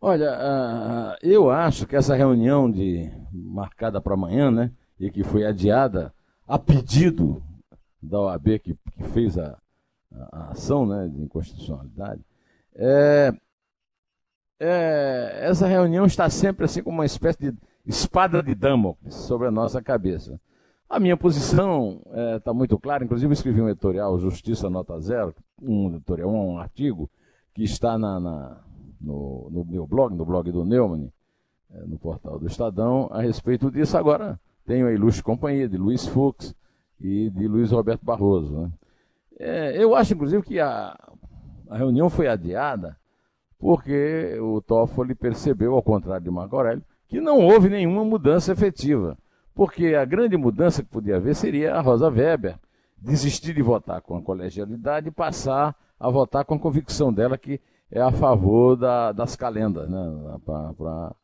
Olha, 0.00 0.32
uh, 0.32 1.16
eu 1.20 1.50
acho 1.50 1.86
que 1.86 1.96
essa 1.96 2.14
reunião 2.14 2.70
de 2.70 3.10
marcada 3.30 4.00
para 4.00 4.14
amanhã, 4.14 4.50
né, 4.50 4.72
e 4.98 5.10
que 5.10 5.22
foi 5.22 5.44
adiada 5.44 6.10
a 6.46 6.58
pedido 6.58 7.42
da 8.02 8.18
OAB 8.20 8.58
que, 8.58 8.74
que 8.74 9.04
fez 9.12 9.36
a, 9.36 9.58
a, 10.32 10.52
ação 10.52 10.86
né, 10.86 11.08
de 11.08 11.20
inconstitucionalidade, 11.20 12.22
é, 12.74 13.34
é, 14.58 15.40
essa 15.42 15.66
reunião 15.66 16.06
está 16.06 16.30
sempre 16.30 16.64
assim 16.64 16.82
como 16.82 16.96
uma 16.96 17.04
espécie 17.04 17.38
de 17.38 17.54
espada 17.88 18.42
de 18.42 18.54
Damocles 18.54 19.14
sobre 19.14 19.48
a 19.48 19.50
nossa 19.50 19.82
cabeça. 19.82 20.38
A 20.88 21.00
minha 21.00 21.16
posição 21.16 22.00
está 22.06 22.20
é, 22.20 22.38
tá 22.38 22.54
muito 22.54 22.78
clara, 22.78 23.04
inclusive 23.04 23.32
escrevi 23.32 23.60
um 23.60 23.68
editorial, 23.68 24.18
Justiça 24.18 24.68
Nota 24.68 25.00
Zero, 25.00 25.34
um 25.60 25.88
editorial, 25.88 26.30
um 26.30 26.58
artigo, 26.58 27.10
que 27.54 27.64
está 27.64 27.98
na, 27.98 28.20
na 28.20 28.60
no, 29.00 29.48
no, 29.50 29.64
meu 29.64 29.86
blog, 29.86 30.14
no 30.14 30.24
blog 30.24 30.50
do 30.50 30.64
Neumann, 30.64 31.10
é, 31.70 31.80
no 31.86 31.98
portal 31.98 32.38
do 32.38 32.46
Estadão, 32.46 33.08
a 33.10 33.20
respeito 33.20 33.70
disso. 33.70 33.96
Agora 33.96 34.38
tenho 34.66 34.86
a 34.86 34.92
ilustre 34.92 35.22
companhia 35.22 35.68
de 35.68 35.76
Luiz 35.76 36.06
Fux 36.06 36.54
e 37.00 37.30
de 37.30 37.48
Luiz 37.48 37.70
Roberto 37.70 38.04
Barroso. 38.04 38.58
Né? 38.58 38.70
É, 39.38 39.82
eu 39.82 39.94
acho, 39.94 40.14
inclusive, 40.14 40.42
que 40.42 40.60
a, 40.60 40.98
a 41.68 41.76
reunião 41.76 42.08
foi 42.10 42.28
adiada 42.28 42.96
porque 43.58 44.38
o 44.40 44.60
Toffoli 44.60 45.14
percebeu, 45.14 45.74
ao 45.74 45.82
contrário 45.82 46.24
de 46.24 46.30
Marco 46.30 46.56
Aurélio, 46.56 46.84
que 47.08 47.20
não 47.20 47.38
houve 47.38 47.68
nenhuma 47.68 48.04
mudança 48.04 48.52
efetiva. 48.52 49.16
Porque 49.54 49.94
a 49.94 50.04
grande 50.04 50.36
mudança 50.36 50.82
que 50.82 50.88
podia 50.88 51.16
haver 51.16 51.34
seria 51.34 51.74
a 51.74 51.80
Rosa 51.80 52.08
Weber 52.08 52.58
desistir 52.96 53.54
de 53.54 53.62
votar 53.62 54.00
com 54.02 54.16
a 54.16 54.22
colegialidade 54.22 55.08
e 55.08 55.12
passar 55.12 55.74
a 55.98 56.10
votar 56.10 56.44
com 56.44 56.54
a 56.54 56.58
convicção 56.58 57.12
dela 57.12 57.36
que 57.36 57.60
é 57.90 58.00
a 58.00 58.12
favor 58.12 58.76
da, 58.76 59.12
das 59.12 59.34
calendas, 59.34 59.88
né? 59.88 60.38
para 60.46 61.14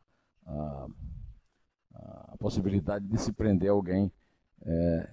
a 2.35 2.37
possibilidade 2.39 3.05
de 3.07 3.17
se 3.19 3.31
prender 3.31 3.69
alguém 3.69 4.11
é, 4.65 5.09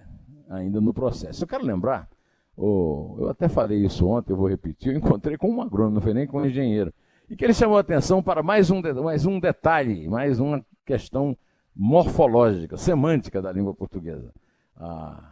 ainda 0.49 0.81
no 0.81 0.93
processo. 0.93 1.43
Eu 1.43 1.47
quero 1.47 1.63
lembrar, 1.63 2.09
oh, 2.57 3.15
eu 3.19 3.29
até 3.29 3.47
falei 3.47 3.85
isso 3.85 4.07
ontem, 4.07 4.33
eu 4.33 4.37
vou 4.37 4.47
repetir, 4.47 4.91
eu 4.91 4.97
encontrei 4.97 5.37
com 5.37 5.49
um 5.49 5.61
agrônomo, 5.61 5.95
não 5.95 6.01
foi 6.01 6.13
nem 6.13 6.27
com 6.27 6.39
um 6.41 6.45
engenheiro, 6.45 6.93
e 7.29 7.35
que 7.35 7.43
ele 7.43 7.53
chamou 7.53 7.77
a 7.77 7.81
atenção 7.81 8.21
para 8.21 8.43
mais 8.43 8.69
um, 8.69 8.81
mais 9.01 9.25
um 9.25 9.39
detalhe, 9.39 10.07
mais 10.07 10.39
uma 10.39 10.63
questão 10.85 11.37
morfológica, 11.75 12.77
semântica 12.77 13.41
da 13.41 13.51
língua 13.51 13.73
portuguesa. 13.73 14.33
Ah, 14.75 15.31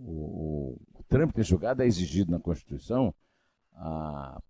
o, 0.00 0.78
o 0.94 1.02
trâmite 1.08 1.42
julgado 1.42 1.82
é 1.82 1.86
exigido 1.86 2.30
na 2.30 2.38
Constituição 2.38 3.14
ah, 3.74 4.40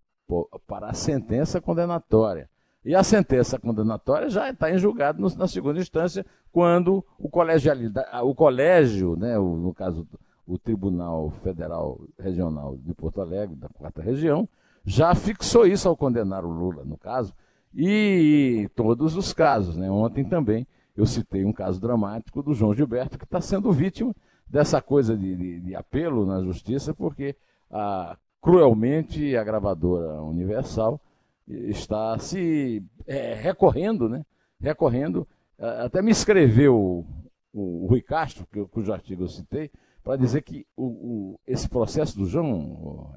para 0.66 0.88
a 0.88 0.94
sentença 0.94 1.60
condenatória. 1.60 2.48
E 2.84 2.96
a 2.96 3.04
sentença 3.04 3.58
condenatória 3.60 4.28
já 4.28 4.50
está 4.50 4.70
em 4.70 4.78
julgado 4.78 5.22
na 5.36 5.46
segunda 5.46 5.78
instância, 5.78 6.26
quando 6.50 7.04
o, 7.16 7.28
o 7.28 8.34
colégio, 8.34 9.16
né, 9.16 9.38
o, 9.38 9.56
no 9.56 9.72
caso 9.72 10.06
o 10.44 10.58
Tribunal 10.58 11.30
Federal 11.42 12.00
Regional 12.18 12.76
de 12.76 12.92
Porto 12.92 13.20
Alegre, 13.20 13.54
da 13.54 13.68
quarta 13.68 14.02
região, 14.02 14.48
já 14.84 15.14
fixou 15.14 15.66
isso 15.66 15.88
ao 15.88 15.96
condenar 15.96 16.44
o 16.44 16.50
Lula, 16.50 16.84
no 16.84 16.96
caso, 16.96 17.34
e, 17.74 18.68
todos 18.74 19.16
os 19.16 19.32
casos. 19.32 19.76
Né? 19.76 19.90
Ontem 19.90 20.24
também 20.24 20.66
eu 20.96 21.06
citei 21.06 21.44
um 21.44 21.52
caso 21.52 21.80
dramático 21.80 22.42
do 22.42 22.52
João 22.52 22.74
Gilberto, 22.74 23.18
que 23.18 23.24
está 23.24 23.40
sendo 23.40 23.72
vítima 23.72 24.14
dessa 24.46 24.82
coisa 24.82 25.16
de, 25.16 25.34
de, 25.34 25.60
de, 25.60 25.74
apelo 25.74 26.26
na 26.26 26.42
justiça, 26.42 26.92
porque 26.92 27.34
a, 27.70 28.16
cruelmente 28.40 29.34
a 29.36 29.42
gravadora 29.42 30.20
Universal 30.22 31.00
está 31.48 32.18
se 32.18 32.84
é, 33.06 33.34
recorrendo, 33.34 34.08
né? 34.08 34.24
Recorrendo, 34.60 35.26
até 35.58 36.02
me 36.02 36.10
escreveu 36.10 36.76
o, 36.76 37.06
o 37.52 37.86
Rui 37.86 38.02
Castro, 38.02 38.46
que, 38.52 38.64
cujo 38.66 38.92
artigo 38.92 39.24
eu 39.24 39.28
citei, 39.28 39.70
para 40.04 40.16
dizer 40.16 40.42
que 40.42 40.66
o, 40.76 40.84
o, 40.84 41.40
esse 41.46 41.68
processo 41.68 42.16
do 42.18 42.26
João 42.26 43.10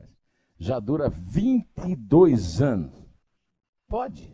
já 0.57 0.79
dura 0.79 1.09
22 1.09 2.61
anos. 2.61 2.93
Pode. 3.87 4.33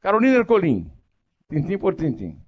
Carolina 0.00 0.36
Ercolim, 0.36 0.90
tintim 1.48 1.78
por 1.78 1.94
tintim. 1.94 2.38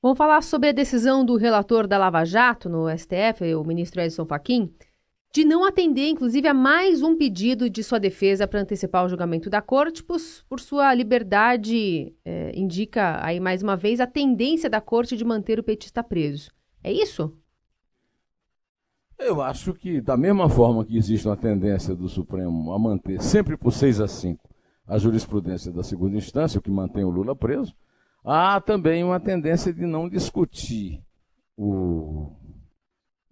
Vamos 0.00 0.18
falar 0.18 0.42
sobre 0.42 0.68
a 0.68 0.72
decisão 0.72 1.24
do 1.24 1.36
relator 1.36 1.86
da 1.86 1.98
Lava 1.98 2.24
Jato 2.24 2.68
no 2.68 2.86
STF, 2.96 3.54
o 3.56 3.64
ministro 3.64 4.00
Edson 4.00 4.24
Fachin, 4.24 4.72
de 5.34 5.44
não 5.44 5.64
atender, 5.64 6.08
inclusive, 6.08 6.46
a 6.46 6.54
mais 6.54 7.02
um 7.02 7.16
pedido 7.16 7.68
de 7.68 7.82
sua 7.82 7.98
defesa 7.98 8.46
para 8.46 8.60
antecipar 8.60 9.04
o 9.04 9.08
julgamento 9.08 9.50
da 9.50 9.60
corte, 9.60 10.02
por, 10.04 10.18
por 10.48 10.60
sua 10.60 10.94
liberdade, 10.94 12.14
é, 12.24 12.52
indica 12.54 13.22
aí 13.24 13.40
mais 13.40 13.62
uma 13.62 13.76
vez 13.76 14.00
a 14.00 14.06
tendência 14.06 14.70
da 14.70 14.80
corte 14.80 15.16
de 15.16 15.24
manter 15.24 15.58
o 15.58 15.64
petista 15.64 16.02
preso. 16.02 16.50
É 16.82 16.92
isso? 16.92 17.36
Eu 19.18 19.40
acho 19.40 19.72
que, 19.72 20.00
da 20.00 20.16
mesma 20.16 20.48
forma 20.48 20.84
que 20.84 20.96
existe 20.96 21.26
uma 21.26 21.36
tendência 21.36 21.94
do 21.94 22.08
Supremo 22.08 22.72
a 22.72 22.78
manter 22.78 23.22
sempre 23.22 23.56
por 23.56 23.72
6 23.72 24.00
a 24.00 24.08
5 24.08 24.46
a 24.86 24.98
jurisprudência 24.98 25.72
da 25.72 25.82
segunda 25.82 26.16
instância, 26.16 26.58
o 26.58 26.62
que 26.62 26.70
mantém 26.70 27.04
o 27.04 27.10
Lula 27.10 27.34
preso, 27.34 27.74
há 28.24 28.60
também 28.60 29.02
uma 29.02 29.18
tendência 29.18 29.72
de 29.72 29.84
não 29.84 30.08
discutir 30.08 31.02
o, 31.56 32.30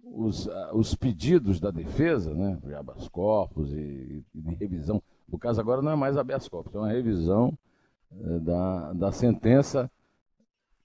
os, 0.03 0.49
os 0.73 0.95
pedidos 0.95 1.59
da 1.59 1.71
defesa, 1.71 2.33
né, 2.33 2.57
de 2.63 2.73
habeas 2.73 3.07
corpus 3.07 3.71
e, 3.71 4.25
e, 4.33 4.41
de 4.41 4.55
revisão. 4.55 5.01
O 5.31 5.37
caso 5.37 5.61
agora 5.61 5.81
não 5.81 5.91
é 5.91 5.95
mais 5.95 6.17
habeas 6.17 6.47
corpus, 6.49 6.75
é 6.75 6.77
uma 6.77 6.91
revisão 6.91 7.57
é, 8.11 8.39
da, 8.39 8.93
da 8.93 9.11
sentença 9.11 9.89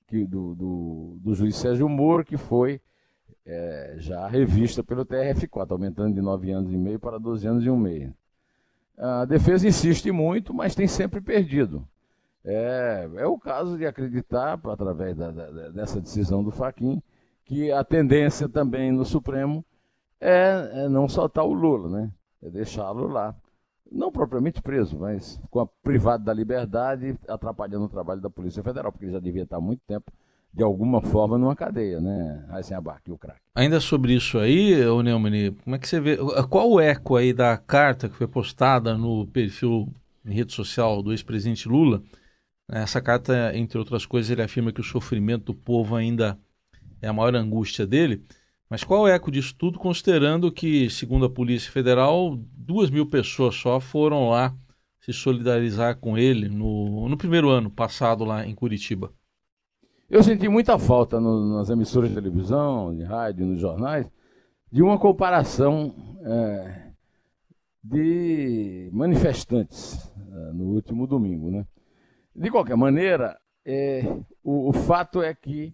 que, 0.07 0.25
do, 0.25 0.55
do, 0.55 1.19
do 1.21 1.35
juiz 1.35 1.57
Sérgio 1.57 1.89
Moro, 1.89 2.25
que 2.25 2.37
foi 2.37 2.81
é, 3.51 3.95
já 3.99 4.29
revista 4.29 4.83
pelo 4.83 5.05
TRF4, 5.05 5.73
aumentando 5.73 6.15
de 6.15 6.21
9 6.21 6.53
anos 6.53 6.73
e 6.73 6.79
meio 6.79 7.01
para 7.01 7.19
12 7.19 7.49
anos 7.49 7.65
e 7.65 7.71
um 7.71 7.77
meio. 7.77 8.15
A 8.97 9.25
defesa 9.25 9.67
insiste 9.67 10.13
muito, 10.13 10.55
mas 10.55 10.75
tem 10.75 10.87
sempre 10.87 11.21
perdido. 11.21 11.87
É, 12.45 13.09
é 13.17 13.27
o 13.27 13.39
caso 13.39 13.77
de 13.77 13.85
acreditar, 13.85 14.61
através 14.65 15.17
da, 15.17 15.33
da, 15.33 15.69
dessa 15.71 16.01
decisão 16.01 16.45
do 16.45 16.53
Faquin, 16.53 17.03
que 17.45 17.73
a 17.73 17.83
tendência 17.83 18.49
também 18.49 18.93
no 18.93 19.05
Supremo 19.05 19.65
é, 20.21 20.85
é 20.85 20.89
não 20.89 21.09
soltar 21.09 21.45
o 21.45 21.53
Lula, 21.53 21.89
né? 21.89 22.11
É 22.43 22.49
deixá-lo 22.51 23.09
lá. 23.09 23.35
Não 23.91 24.13
propriamente 24.13 24.63
preso, 24.63 24.97
mas 24.97 25.41
com 25.51 25.59
a 25.59 25.67
privado 25.67 26.23
da 26.23 26.33
liberdade, 26.33 27.19
atrapalhando 27.27 27.87
o 27.87 27.89
trabalho 27.89 28.21
da 28.21 28.31
Polícia 28.31 28.63
Federal, 28.63 28.93
porque 28.93 29.07
ele 29.07 29.13
já 29.13 29.19
devia 29.19 29.43
estar 29.43 29.57
há 29.57 29.61
muito 29.61 29.83
tempo, 29.89 30.13
de 30.53 30.63
alguma 30.63 31.01
forma, 31.01 31.39
numa 31.39 31.55
cadeia, 31.55 32.01
né? 32.01 32.45
Aí 32.49 32.75
abarque 32.75 33.11
o 33.11 33.19
craque. 33.19 33.41
Ainda 33.55 33.79
sobre 33.81 34.15
isso 34.15 34.39
aí, 34.39 34.85
ô 34.85 35.01
Neumann, 35.03 35.53
como 35.63 35.77
é 35.77 35.79
que 35.79 35.89
você 35.89 36.01
vê? 36.01 36.17
Qual 36.49 36.71
o 36.71 36.81
eco 36.81 37.17
aí 37.17 37.33
da 37.33 37.57
carta 37.57 38.09
que 38.09 38.17
foi 38.17 38.27
postada 38.27 38.99
no 38.99 39.27
perfil 39.29 39.93
em 40.25 40.35
rede 40.35 40.53
social 40.53 41.03
do 41.03 41.13
ex-presidente 41.13 41.69
Lula? 41.69 42.03
Essa 42.69 43.01
carta, 43.01 43.57
entre 43.57 43.79
outras 43.79 44.07
coisas, 44.07 44.31
ele 44.31 44.43
afirma 44.43 44.73
que 44.73 44.81
o 44.81 44.85
sofrimento 44.85 45.47
do 45.47 45.55
povo 45.55 45.97
ainda 45.97 46.39
é 47.01 47.09
a 47.09 47.13
maior 47.13 47.35
angústia 47.35 47.87
dele. 47.87 48.25
Mas 48.69 48.85
qual 48.85 49.03
o 49.03 49.09
eco 49.09 49.31
disso 49.31 49.55
tudo, 49.57 49.79
considerando 49.79 50.51
que, 50.53 50.89
segundo 50.91 51.25
a 51.25 51.31
Polícia 51.31 51.71
Federal, 51.73 52.39
duas 52.57 52.89
mil 52.89 53.07
pessoas 53.07 53.57
só 53.57 53.81
foram 53.81 54.29
lá 54.29 54.55
se 55.01 55.13
solidarizar 55.13 55.97
com 55.97 56.17
ele 56.17 56.49
no, 56.49 57.09
no 57.09 57.17
primeiro 57.17 57.49
ano 57.49 57.71
passado 57.71 58.25
lá 58.25 58.47
em 58.47 58.55
Curitiba? 58.55 59.13
Eu 60.11 60.25
senti 60.25 60.49
muita 60.49 60.77
falta 60.77 61.21
no, 61.21 61.57
nas 61.57 61.71
emissoras 61.71 62.09
de 62.09 62.17
televisão, 62.17 62.93
de 62.93 63.05
rádio, 63.05 63.47
nos 63.47 63.61
jornais, 63.61 64.11
de 64.69 64.83
uma 64.83 64.99
comparação 64.99 65.95
é, 66.25 66.91
de 67.85 68.91
manifestantes 68.93 70.13
é, 70.17 70.53
no 70.53 70.65
último 70.75 71.07
domingo. 71.07 71.49
Né? 71.53 71.65
De 72.35 72.51
qualquer 72.51 72.77
maneira, 72.77 73.39
é, 73.65 74.03
o, 74.43 74.71
o 74.71 74.73
fato 74.73 75.23
é 75.23 75.33
que 75.33 75.73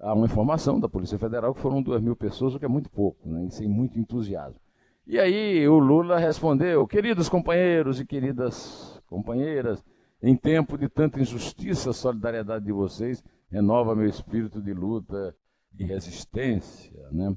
há 0.00 0.14
uma 0.14 0.24
informação 0.24 0.80
da 0.80 0.88
Polícia 0.88 1.18
Federal 1.18 1.52
que 1.52 1.60
foram 1.60 1.82
duas 1.82 2.00
mil 2.00 2.16
pessoas, 2.16 2.54
o 2.54 2.58
que 2.58 2.64
é 2.64 2.68
muito 2.68 2.88
pouco, 2.88 3.28
né, 3.28 3.46
sem 3.50 3.68
muito 3.68 3.98
entusiasmo. 3.98 4.58
E 5.06 5.18
aí 5.18 5.68
o 5.68 5.78
Lula 5.78 6.18
respondeu: 6.18 6.86
queridos 6.86 7.28
companheiros 7.28 8.00
e 8.00 8.06
queridas 8.06 9.02
companheiras, 9.06 9.84
em 10.22 10.34
tempo 10.34 10.78
de 10.78 10.88
tanta 10.88 11.20
injustiça, 11.20 11.90
a 11.90 11.94
solidariedade 11.94 12.64
de 12.64 12.72
vocês 12.72 13.22
renova 13.50 13.94
meu 13.94 14.08
espírito 14.08 14.62
de 14.62 14.72
luta 14.72 15.34
e 15.78 15.84
resistência. 15.84 17.08
Né? 17.12 17.36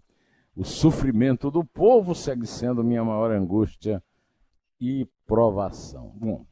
O 0.56 0.64
sofrimento 0.64 1.52
do 1.52 1.64
povo 1.64 2.16
segue 2.16 2.48
sendo 2.48 2.84
minha 2.84 3.04
maior 3.04 3.32
angústia 3.32 4.02
e 4.80 5.08
provação. 5.28 6.14
Bom, 6.16 6.46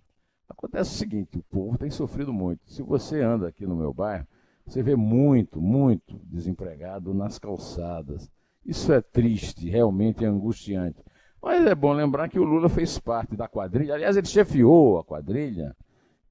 acontece 0.49 0.91
o 0.91 0.97
seguinte: 0.97 1.37
o 1.37 1.43
povo 1.43 1.77
tem 1.77 1.89
sofrido 1.89 2.33
muito. 2.33 2.69
Se 2.69 2.83
você 2.83 3.21
anda 3.21 3.47
aqui 3.47 3.65
no 3.65 3.75
meu 3.75 3.93
bairro, 3.93 4.27
você 4.65 4.83
vê 4.83 4.95
muito, 4.95 5.61
muito 5.61 6.19
desempregado 6.25 7.13
nas 7.13 7.39
calçadas. 7.39 8.29
Isso 8.65 8.91
é 8.91 9.01
triste, 9.01 9.69
realmente 9.69 10.25
é 10.25 10.27
angustiante. 10.27 11.01
Mas 11.41 11.65
é 11.65 11.73
bom 11.73 11.93
lembrar 11.93 12.27
que 12.27 12.39
o 12.39 12.43
Lula 12.43 12.67
fez 12.67 12.99
parte 12.99 13.35
da 13.37 13.47
quadrilha, 13.47 13.93
aliás, 13.93 14.17
ele 14.17 14.27
chefiou 14.27 14.99
a 14.99 15.03
quadrilha 15.05 15.73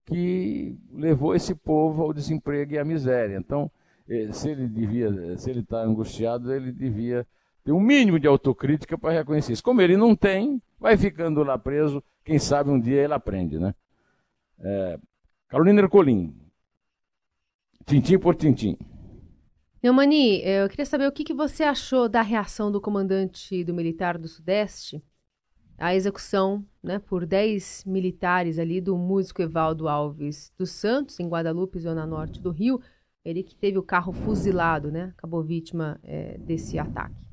que 0.06 0.78
levou 0.92 1.34
esse 1.34 1.54
povo 1.54 2.02
ao 2.02 2.12
desemprego 2.12 2.74
e 2.74 2.78
à 2.78 2.84
miséria. 2.84 3.36
Então, 3.36 3.70
eh, 4.08 4.30
se 4.32 4.50
ele 4.50 4.68
devia, 4.68 5.36
se 5.36 5.50
ele 5.50 5.60
está 5.60 5.82
angustiado, 5.82 6.52
ele 6.52 6.72
devia 6.72 7.26
ter 7.64 7.72
um 7.72 7.80
mínimo 7.80 8.18
de 8.18 8.28
autocrítica 8.28 8.96
para 8.96 9.12
reconhecer 9.12 9.52
isso. 9.52 9.62
Como 9.62 9.82
ele 9.82 9.96
não 9.96 10.14
tem, 10.14 10.62
vai 10.78 10.96
ficando 10.96 11.42
lá 11.42 11.58
preso. 11.58 12.02
Quem 12.24 12.38
sabe 12.38 12.70
um 12.70 12.80
dia 12.80 13.02
ele 13.02 13.12
aprende, 13.12 13.58
né? 13.58 13.74
É, 14.58 14.98
Carolina 15.48 15.82
Ercolim, 15.82 16.34
Tintim 17.84 18.18
por 18.18 18.34
tintim. 18.34 18.76
Neumani, 19.80 20.42
eu 20.44 20.68
queria 20.68 20.84
saber 20.84 21.06
o 21.06 21.12
que, 21.12 21.22
que 21.22 21.34
você 21.34 21.62
achou 21.62 22.08
da 22.08 22.20
reação 22.20 22.72
do 22.72 22.80
comandante 22.80 23.62
do 23.62 23.72
Militar 23.72 24.18
do 24.18 24.26
Sudeste 24.26 25.00
à 25.78 25.94
execução 25.94 26.64
né, 26.82 26.98
por 26.98 27.26
10 27.26 27.84
militares 27.86 28.58
ali 28.58 28.80
do 28.80 28.96
músico 28.96 29.42
Evaldo 29.42 29.88
Alves 29.88 30.52
dos 30.58 30.70
Santos, 30.70 31.20
em 31.20 31.28
Guadalupe, 31.28 31.78
zona 31.78 32.06
norte 32.06 32.40
do 32.40 32.50
Rio. 32.50 32.80
Ele 33.24 33.42
que 33.42 33.54
teve 33.54 33.76
o 33.76 33.82
carro 33.82 34.12
fuzilado, 34.12 34.90
né? 34.90 35.12
Acabou 35.18 35.42
vítima 35.42 35.98
é, 36.02 36.38
desse 36.38 36.78
ataque. 36.78 37.26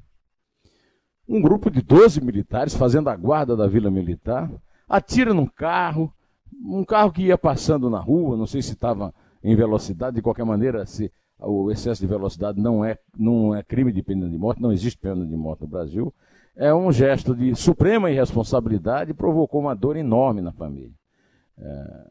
Um 1.28 1.42
grupo 1.42 1.70
de 1.70 1.82
12 1.82 2.20
militares 2.20 2.76
fazendo 2.76 3.10
a 3.10 3.16
guarda 3.16 3.56
da 3.56 3.68
Vila 3.68 3.90
Militar 3.90 4.52
atira 4.90 5.34
num 5.34 5.46
carro, 5.46 6.12
um 6.64 6.84
carro 6.84 7.12
que 7.12 7.24
ia 7.24 7.38
passando 7.38 7.90
na 7.90 8.00
rua, 8.00 8.36
não 8.36 8.46
sei 8.46 8.62
se 8.62 8.74
estava 8.74 9.14
em 9.44 9.56
velocidade, 9.56 10.16
de 10.16 10.22
qualquer 10.22 10.46
maneira, 10.46 10.86
se 10.86 11.12
o 11.40 11.72
excesso 11.72 12.02
de 12.02 12.08
velocidade 12.08 12.60
não 12.62 12.84
é, 12.84 12.98
não 13.18 13.54
é 13.54 13.62
crime 13.62 13.92
de 13.92 14.02
pena 14.02 14.30
de 14.30 14.38
morte, 14.38 14.62
não 14.62 14.72
existe 14.72 14.98
pena 14.98 15.26
de 15.26 15.36
morte 15.36 15.62
no 15.62 15.68
Brasil, 15.68 16.14
é 16.56 16.74
um 16.74 16.92
gesto 16.92 17.36
de 17.36 17.56
suprema 17.56 18.12
irresponsabilidade 18.12 19.12
e 19.12 19.16
provocou 19.16 19.62
uma 19.62 19.76
dor 19.76 19.96
enorme 19.96 20.42
na 20.42 20.52
família. 20.52 20.94
É, 21.58 22.08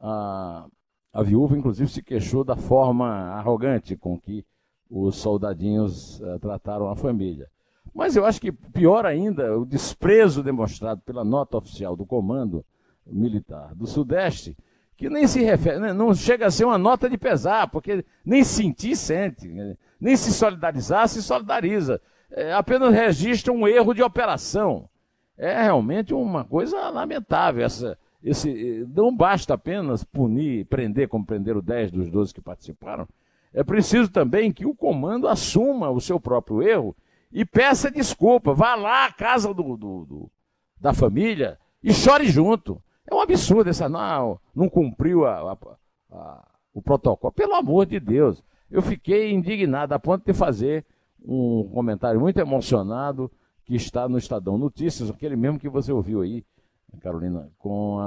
a, 0.00 0.66
a 1.12 1.22
viúva, 1.22 1.56
inclusive, 1.56 1.90
se 1.90 2.02
queixou 2.02 2.44
da 2.44 2.56
forma 2.56 3.08
arrogante 3.08 3.96
com 3.96 4.18
que 4.18 4.44
os 4.90 5.16
soldadinhos 5.16 6.20
uh, 6.20 6.38
trataram 6.38 6.88
a 6.88 6.96
família. 6.96 7.48
Mas 7.94 8.14
eu 8.14 8.24
acho 8.24 8.40
que 8.40 8.52
pior 8.52 9.06
ainda, 9.06 9.58
o 9.58 9.64
desprezo 9.64 10.42
demonstrado 10.42 11.00
pela 11.00 11.24
nota 11.24 11.56
oficial 11.56 11.96
do 11.96 12.06
Comando 12.06 12.64
Militar 13.06 13.74
do 13.74 13.86
Sudeste, 13.86 14.56
que 14.96 15.08
nem 15.08 15.26
se 15.26 15.42
refere, 15.42 15.78
né, 15.78 15.92
não 15.92 16.14
chega 16.14 16.46
a 16.46 16.50
ser 16.50 16.64
uma 16.64 16.78
nota 16.78 17.08
de 17.08 17.18
pesar, 17.18 17.68
porque 17.68 18.04
nem 18.24 18.44
sentir 18.44 18.96
sente, 18.96 19.48
né, 19.48 19.76
nem 20.00 20.16
se 20.16 20.32
solidarizar 20.32 21.08
se 21.08 21.22
solidariza, 21.22 22.00
é, 22.36 22.52
apenas 22.52 22.92
registra 22.92 23.50
um 23.50 23.66
erro 23.66 23.94
de 23.94 24.02
operação. 24.02 24.88
É 25.38 25.62
realmente 25.62 26.12
uma 26.12 26.44
coisa 26.44 26.90
lamentável 26.90 27.64
essa, 27.64 27.98
esse, 28.22 28.86
não 28.94 29.14
basta 29.14 29.54
apenas 29.54 30.04
punir, 30.04 30.66
prender, 30.66 31.08
como 31.08 31.24
prenderam 31.24 31.60
10 31.60 31.90
dos 31.90 32.10
12 32.10 32.34
que 32.34 32.40
participaram. 32.40 33.08
É 33.54 33.64
preciso 33.64 34.10
também 34.10 34.52
que 34.52 34.66
o 34.66 34.74
comando 34.74 35.26
assuma 35.26 35.88
o 35.88 36.00
seu 36.00 36.20
próprio 36.20 36.62
erro 36.62 36.94
e 37.32 37.44
peça 37.44 37.90
desculpa. 37.90 38.52
Vá 38.52 38.74
lá 38.74 39.06
à 39.06 39.12
casa 39.12 39.52
do, 39.54 39.76
do, 39.76 40.04
do 40.04 40.30
da 40.78 40.92
família 40.92 41.58
e 41.82 41.92
chore 41.92 42.26
junto. 42.26 42.82
É 43.10 43.14
um 43.14 43.20
absurdo 43.20 43.70
essa. 43.70 43.88
Não, 43.88 44.38
não 44.54 44.68
cumpriu 44.68 45.24
a, 45.24 45.52
a, 45.52 45.56
a, 46.12 46.48
o 46.74 46.82
protocolo. 46.82 47.32
Pelo 47.32 47.54
amor 47.54 47.86
de 47.86 47.98
Deus. 47.98 48.44
Eu 48.68 48.82
fiquei 48.82 49.32
indignado 49.32 49.94
a 49.94 49.98
ponto 49.98 50.24
de 50.26 50.32
fazer 50.32 50.84
um 51.24 51.68
comentário 51.72 52.20
muito 52.20 52.38
emocionado 52.38 53.30
que 53.64 53.74
está 53.74 54.08
no 54.08 54.18
Estadão 54.18 54.56
Notícias, 54.56 55.10
aquele 55.10 55.36
mesmo 55.36 55.58
que 55.58 55.68
você 55.68 55.92
ouviu 55.92 56.20
aí, 56.20 56.44
Carolina, 57.00 57.50
com 57.58 57.98
a, 57.98 58.04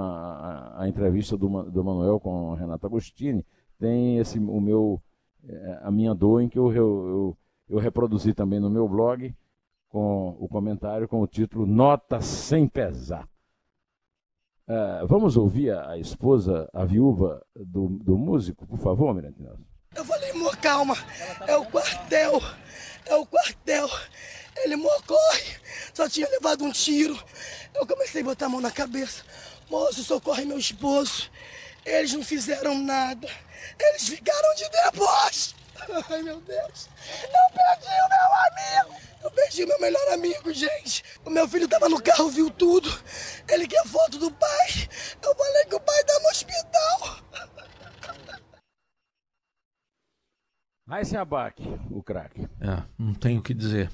a, 0.78 0.84
a 0.84 0.90
entrevista 0.90 1.38
do, 1.38 1.64
do 1.64 1.84
Manuel 1.84 2.20
com 2.20 2.54
a 2.54 2.58
Renata 2.58 2.88
Agostini. 2.88 3.46
Tem 3.78 4.18
esse, 4.18 4.40
o 4.40 4.60
meu, 4.60 5.02
é, 5.48 5.80
a 5.84 5.92
minha 5.92 6.14
dor 6.16 6.42
em 6.42 6.50
que 6.50 6.58
eu, 6.58 6.72
eu, 6.74 7.08
eu 7.08 7.38
eu 7.70 7.78
reproduzi 7.78 8.34
também 8.34 8.60
no 8.60 8.70
meu 8.70 8.88
blog 8.88 9.34
com 9.90 10.36
o 10.40 10.48
comentário 10.48 11.08
com 11.08 11.22
o 11.22 11.28
título 11.28 11.66
Nota 11.66 12.20
Sem 12.20 12.68
Pesar. 12.68 13.28
Uh, 14.68 15.06
vamos 15.08 15.38
ouvir 15.38 15.72
a, 15.72 15.92
a, 15.92 15.98
esposa, 15.98 16.70
a 16.74 16.86
viúva 16.86 17.44
do, 17.56 17.88
do 17.88 18.18
músico, 18.18 18.68
por 18.68 18.78
favor, 18.78 19.14
Mirante. 19.14 19.42
Eu 19.96 20.06
falei, 20.06 20.32
amor, 20.32 20.56
calma, 20.58 20.96
é 21.48 21.56
o 21.56 21.66
quartel, 21.66 22.40
é 23.10 23.16
o 23.16 23.26
quartel. 23.26 23.90
Ele 24.58 24.76
corre, 25.06 25.58
só 25.94 26.08
tinha 26.10 26.28
levado 26.30 26.64
um 26.64 26.72
tiro. 26.72 27.22
Eu 27.74 27.86
comecei 27.86 28.22
a 28.22 28.26
botar 28.26 28.46
a 28.48 28.50
mão 28.50 28.62
na 28.62 28.72
cabeça. 28.72 29.24
Moço, 29.70 30.04
socorre 30.04 30.46
meu 30.46 30.58
esposo. 30.58 31.30
Eles 31.86 32.14
não 32.14 32.24
fizeram 32.24 32.78
nada. 32.78 33.30
Eles 33.80 34.08
ficaram 34.08 34.56
de 34.56 34.70
deboche. 34.70 35.56
Ai, 36.10 36.22
meu 36.22 36.42
Deus. 36.42 36.90
Eu 37.24 37.56
perdi 37.56 37.88
o 37.88 38.10
meu 38.10 38.84
amigo. 38.84 39.02
Eu 39.24 39.32
perdi 39.32 39.64
o 39.64 39.68
meu 39.68 39.80
melhor 39.80 40.14
amigo, 40.14 40.54
gente. 40.54 41.04
O 41.26 41.30
meu 41.30 41.48
filho 41.48 41.68
tava 41.68 41.90
no 41.90 42.02
carro, 42.02 42.30
viu 42.30 42.50
tudo. 42.50 42.90
Ele 43.48 43.68
quer 43.68 43.86
foto 43.86 44.18
do 44.18 44.32
pai. 44.32 44.90
Eu 45.22 45.36
falei 45.36 45.66
que 45.66 45.76
o 45.76 45.80
pai 45.80 46.04
tá 46.04 46.20
no 46.20 46.30
hospital. 46.30 47.20
Abaque, 51.20 51.64
o 51.90 52.02
craque. 52.02 52.48
É, 52.62 52.84
não 52.98 53.14
tenho 53.14 53.40
o 53.40 53.44
que 53.44 53.54
dizer. 53.54 53.90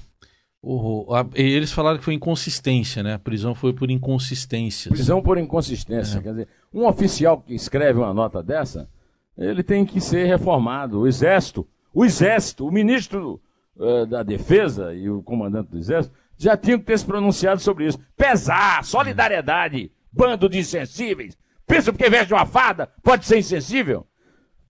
O, 0.62 1.14
a, 1.14 1.26
eles 1.34 1.70
falaram 1.70 1.98
que 1.98 2.04
foi 2.04 2.14
inconsistência, 2.14 3.02
né? 3.02 3.14
A 3.14 3.18
prisão 3.18 3.54
foi 3.54 3.72
por 3.72 3.90
inconsistência. 3.90 4.90
Prisão 4.90 5.22
por 5.22 5.38
inconsistência. 5.38 6.18
É. 6.18 6.22
Quer 6.22 6.30
dizer, 6.30 6.48
um 6.72 6.86
oficial 6.86 7.40
que 7.40 7.54
escreve 7.54 7.98
uma 7.98 8.12
nota 8.12 8.42
dessa, 8.42 8.88
ele 9.36 9.62
tem 9.62 9.84
que 9.84 10.00
ser 10.00 10.26
reformado. 10.26 11.00
O 11.00 11.06
exército 11.06 11.66
o 11.96 12.04
Exército, 12.04 12.66
o 12.66 12.70
ministro 12.70 13.40
uh, 13.74 14.04
da 14.04 14.22
Defesa 14.22 14.92
e 14.92 15.08
o 15.08 15.22
comandante 15.22 15.70
do 15.70 15.78
Exército 15.78 16.14
já 16.36 16.54
tinham 16.54 16.78
que 16.78 16.84
ter 16.84 16.98
se 16.98 17.06
pronunciado 17.06 17.58
sobre 17.58 17.86
isso. 17.86 17.98
Pesar, 18.14 18.84
solidariedade, 18.84 19.90
bando 20.12 20.46
de 20.46 20.58
insensíveis. 20.58 21.38
Pensa 21.66 21.90
porque 21.90 22.10
veste 22.10 22.34
uma 22.34 22.44
farda, 22.44 22.90
pode 23.02 23.24
ser 23.24 23.38
insensível? 23.38 24.06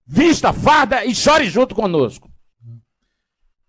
Vista 0.07 0.53
farda 0.53 1.03
e 1.03 1.13
chore 1.13 1.49
junto 1.49 1.75
conosco. 1.75 2.31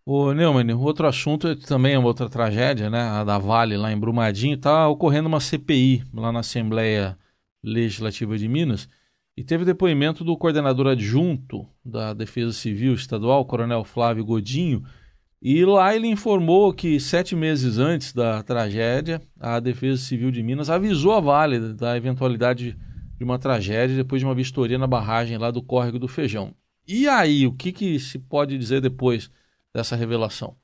O 0.07 0.33
Neumann, 0.33 0.72
outro 0.74 1.07
assunto 1.07 1.57
também 1.57 1.94
é 1.94 1.98
uma 1.98 2.09
outra 2.09 2.29
tragédia, 2.29 2.88
né? 2.88 3.01
A 3.01 3.24
da 3.24 3.38
Vale 3.38 3.77
lá 3.77 3.92
em 3.92 3.98
Brumadinho. 3.98 4.55
Está 4.55 4.88
ocorrendo 4.88 5.29
uma 5.29 5.40
CPI 5.40 6.05
lá 6.14 6.31
na 6.31 6.40
Assembleia 6.40 7.18
Legislativa 7.62 8.38
de 8.38 8.48
Minas 8.48 8.88
e 9.37 9.42
teve 9.42 9.64
depoimento 9.64 10.24
do 10.24 10.37
coordenador 10.37 10.87
adjunto 10.87 11.66
da 11.85 12.14
Defesa 12.14 12.53
Civil 12.53 12.94
Estadual, 12.94 13.44
Coronel 13.44 13.85
Flávio 13.85 14.24
Godinho, 14.24 14.85
e 15.40 15.64
lá 15.64 15.94
ele 15.94 16.09
informou 16.09 16.72
que 16.72 16.98
sete 16.98 17.37
meses 17.37 17.79
antes 17.79 18.12
da 18.12 18.42
tragédia, 18.42 19.20
a 19.38 19.61
Defesa 19.61 20.03
Civil 20.03 20.31
de 20.31 20.42
Minas 20.42 20.70
avisou 20.70 21.12
a 21.12 21.20
Vale 21.20 21.74
da 21.74 21.96
eventualidade 21.96 22.77
de 23.18 23.24
uma 23.24 23.38
tragédia 23.38 23.96
depois 23.96 24.20
de 24.20 24.26
uma 24.26 24.35
vistoria 24.35 24.78
na 24.78 24.87
barragem 24.87 25.37
lá 25.37 25.50
do 25.50 25.61
Córrego 25.61 25.98
do 25.98 26.07
Feijão. 26.07 26.54
E 26.87 27.09
aí, 27.09 27.46
o 27.46 27.52
que, 27.52 27.72
que 27.72 27.98
se 27.98 28.18
pode 28.18 28.57
dizer 28.57 28.81
depois 28.81 29.31
dessa 29.74 29.96
revelação? 29.96 30.54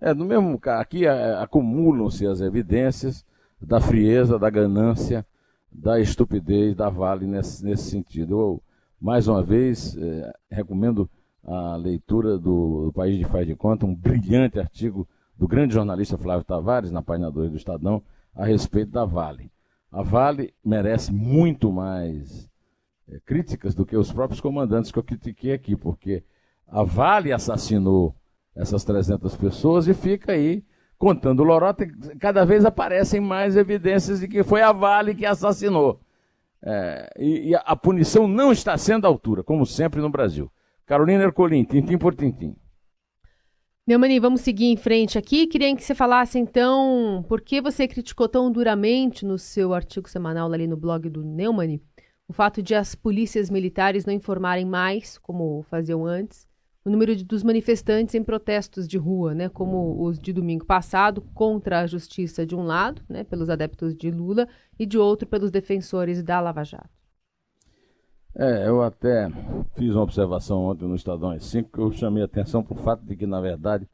É, 0.00 0.14
no 0.14 0.24
mesmo 0.24 0.58
aqui 0.64 1.04
é, 1.04 1.34
acumulam-se 1.34 2.26
as 2.26 2.40
evidências 2.40 3.24
da 3.60 3.80
frieza, 3.80 4.38
da 4.38 4.48
ganância, 4.48 5.26
da 5.70 5.98
estupidez 5.98 6.74
da 6.76 6.88
Vale 6.88 7.26
nesse, 7.26 7.64
nesse 7.64 7.90
sentido. 7.90 8.38
Eu, 8.38 8.62
mais 9.00 9.26
uma 9.26 9.42
vez, 9.42 9.96
é, 9.96 10.32
recomendo 10.50 11.10
a 11.44 11.76
leitura 11.76 12.38
do, 12.38 12.86
do, 12.86 12.92
País 12.92 13.18
de 13.18 13.24
Faz 13.24 13.46
de 13.46 13.54
Conta, 13.56 13.84
um 13.84 13.94
brilhante 13.94 14.58
artigo 14.58 15.08
do 15.36 15.48
grande 15.48 15.74
jornalista 15.74 16.16
Flávio 16.16 16.44
Tavares, 16.44 16.90
na 16.90 17.02
página 17.02 17.30
2 17.30 17.50
do 17.50 17.56
Estadão, 17.56 18.02
a 18.34 18.44
respeito 18.44 18.92
da 18.92 19.04
Vale. 19.04 19.50
A 19.90 20.02
Vale 20.02 20.52
merece 20.64 21.12
muito 21.12 21.72
mais 21.72 22.48
é, 23.08 23.18
críticas 23.20 23.74
do 23.74 23.86
que 23.86 23.96
os 23.96 24.12
próprios 24.12 24.40
comandantes 24.40 24.90
que 24.90 24.98
eu 24.98 25.04
critiquei 25.04 25.52
aqui, 25.52 25.76
porque 25.76 26.24
a 26.66 26.82
Vale 26.82 27.32
assassinou 27.32 28.14
essas 28.54 28.84
300 28.84 29.36
pessoas 29.36 29.86
e 29.86 29.94
fica 29.94 30.32
aí 30.32 30.64
contando 30.98 31.44
lorota, 31.44 31.86
cada 32.18 32.44
vez 32.44 32.64
aparecem 32.64 33.20
mais 33.20 33.56
evidências 33.56 34.20
de 34.20 34.28
que 34.28 34.42
foi 34.42 34.62
a 34.62 34.72
Vale 34.72 35.14
que 35.14 35.26
assassinou. 35.26 36.00
É, 36.62 37.12
e, 37.18 37.50
e, 37.50 37.54
a 37.54 37.76
punição 37.76 38.26
não 38.26 38.50
está 38.50 38.76
sendo 38.76 39.04
à 39.04 39.08
altura, 39.08 39.44
como 39.44 39.64
sempre 39.66 40.00
no 40.00 40.10
Brasil. 40.10 40.50
Carolina 40.86 41.22
Ercolim, 41.22 41.64
tintim 41.64 41.98
por 41.98 42.14
tintim. 42.14 42.56
Neumani, 43.86 44.18
vamos 44.18 44.40
seguir 44.40 44.66
em 44.66 44.76
frente 44.76 45.16
aqui. 45.16 45.46
Queria 45.46 45.74
que 45.76 45.84
você 45.84 45.94
falasse 45.94 46.38
então 46.38 47.24
por 47.28 47.40
que 47.40 47.60
você 47.60 47.86
criticou 47.86 48.28
tão 48.28 48.50
duramente 48.50 49.24
no 49.24 49.38
seu 49.38 49.72
artigo 49.72 50.08
semanal 50.08 50.52
ali 50.52 50.66
no 50.66 50.76
blog 50.76 51.08
do 51.08 51.22
Neumani 51.22 51.80
o 52.28 52.32
fato 52.32 52.62
de 52.62 52.74
as 52.74 52.94
polícias 52.94 53.48
militares 53.48 54.04
não 54.04 54.12
informarem 54.12 54.64
mais, 54.64 55.16
como 55.18 55.62
faziam 55.70 56.04
antes, 56.04 56.46
o 56.84 56.90
número 56.90 57.14
de, 57.14 57.24
dos 57.24 57.42
manifestantes 57.42 58.14
em 58.14 58.22
protestos 58.22 58.86
de 58.86 58.98
rua, 58.98 59.34
né, 59.34 59.48
como 59.48 60.02
os 60.04 60.18
de 60.18 60.32
domingo 60.32 60.64
passado, 60.64 61.22
contra 61.34 61.80
a 61.80 61.86
justiça 61.86 62.44
de 62.44 62.54
um 62.54 62.62
lado, 62.62 63.02
né, 63.08 63.24
pelos 63.24 63.48
adeptos 63.48 63.94
de 63.94 64.10
Lula, 64.10 64.48
e 64.78 64.86
de 64.86 64.98
outro 64.98 65.26
pelos 65.26 65.50
defensores 65.50 66.22
da 66.22 66.40
Lava 66.40 66.64
Jato. 66.64 67.05
É, 68.38 68.68
eu 68.68 68.82
até 68.82 69.30
fiz 69.76 69.94
uma 69.94 70.02
observação 70.02 70.64
ontem 70.66 70.86
no 70.86 70.94
Estadão 70.94 71.30
às 71.30 71.44
5 71.44 71.70
que 71.72 71.78
eu 71.78 71.90
chamei 71.92 72.22
atenção 72.22 72.62
para 72.62 72.74
o 72.74 72.82
fato 72.82 73.02
de 73.02 73.16
que, 73.16 73.26
na 73.26 73.40
verdade, 73.40 73.88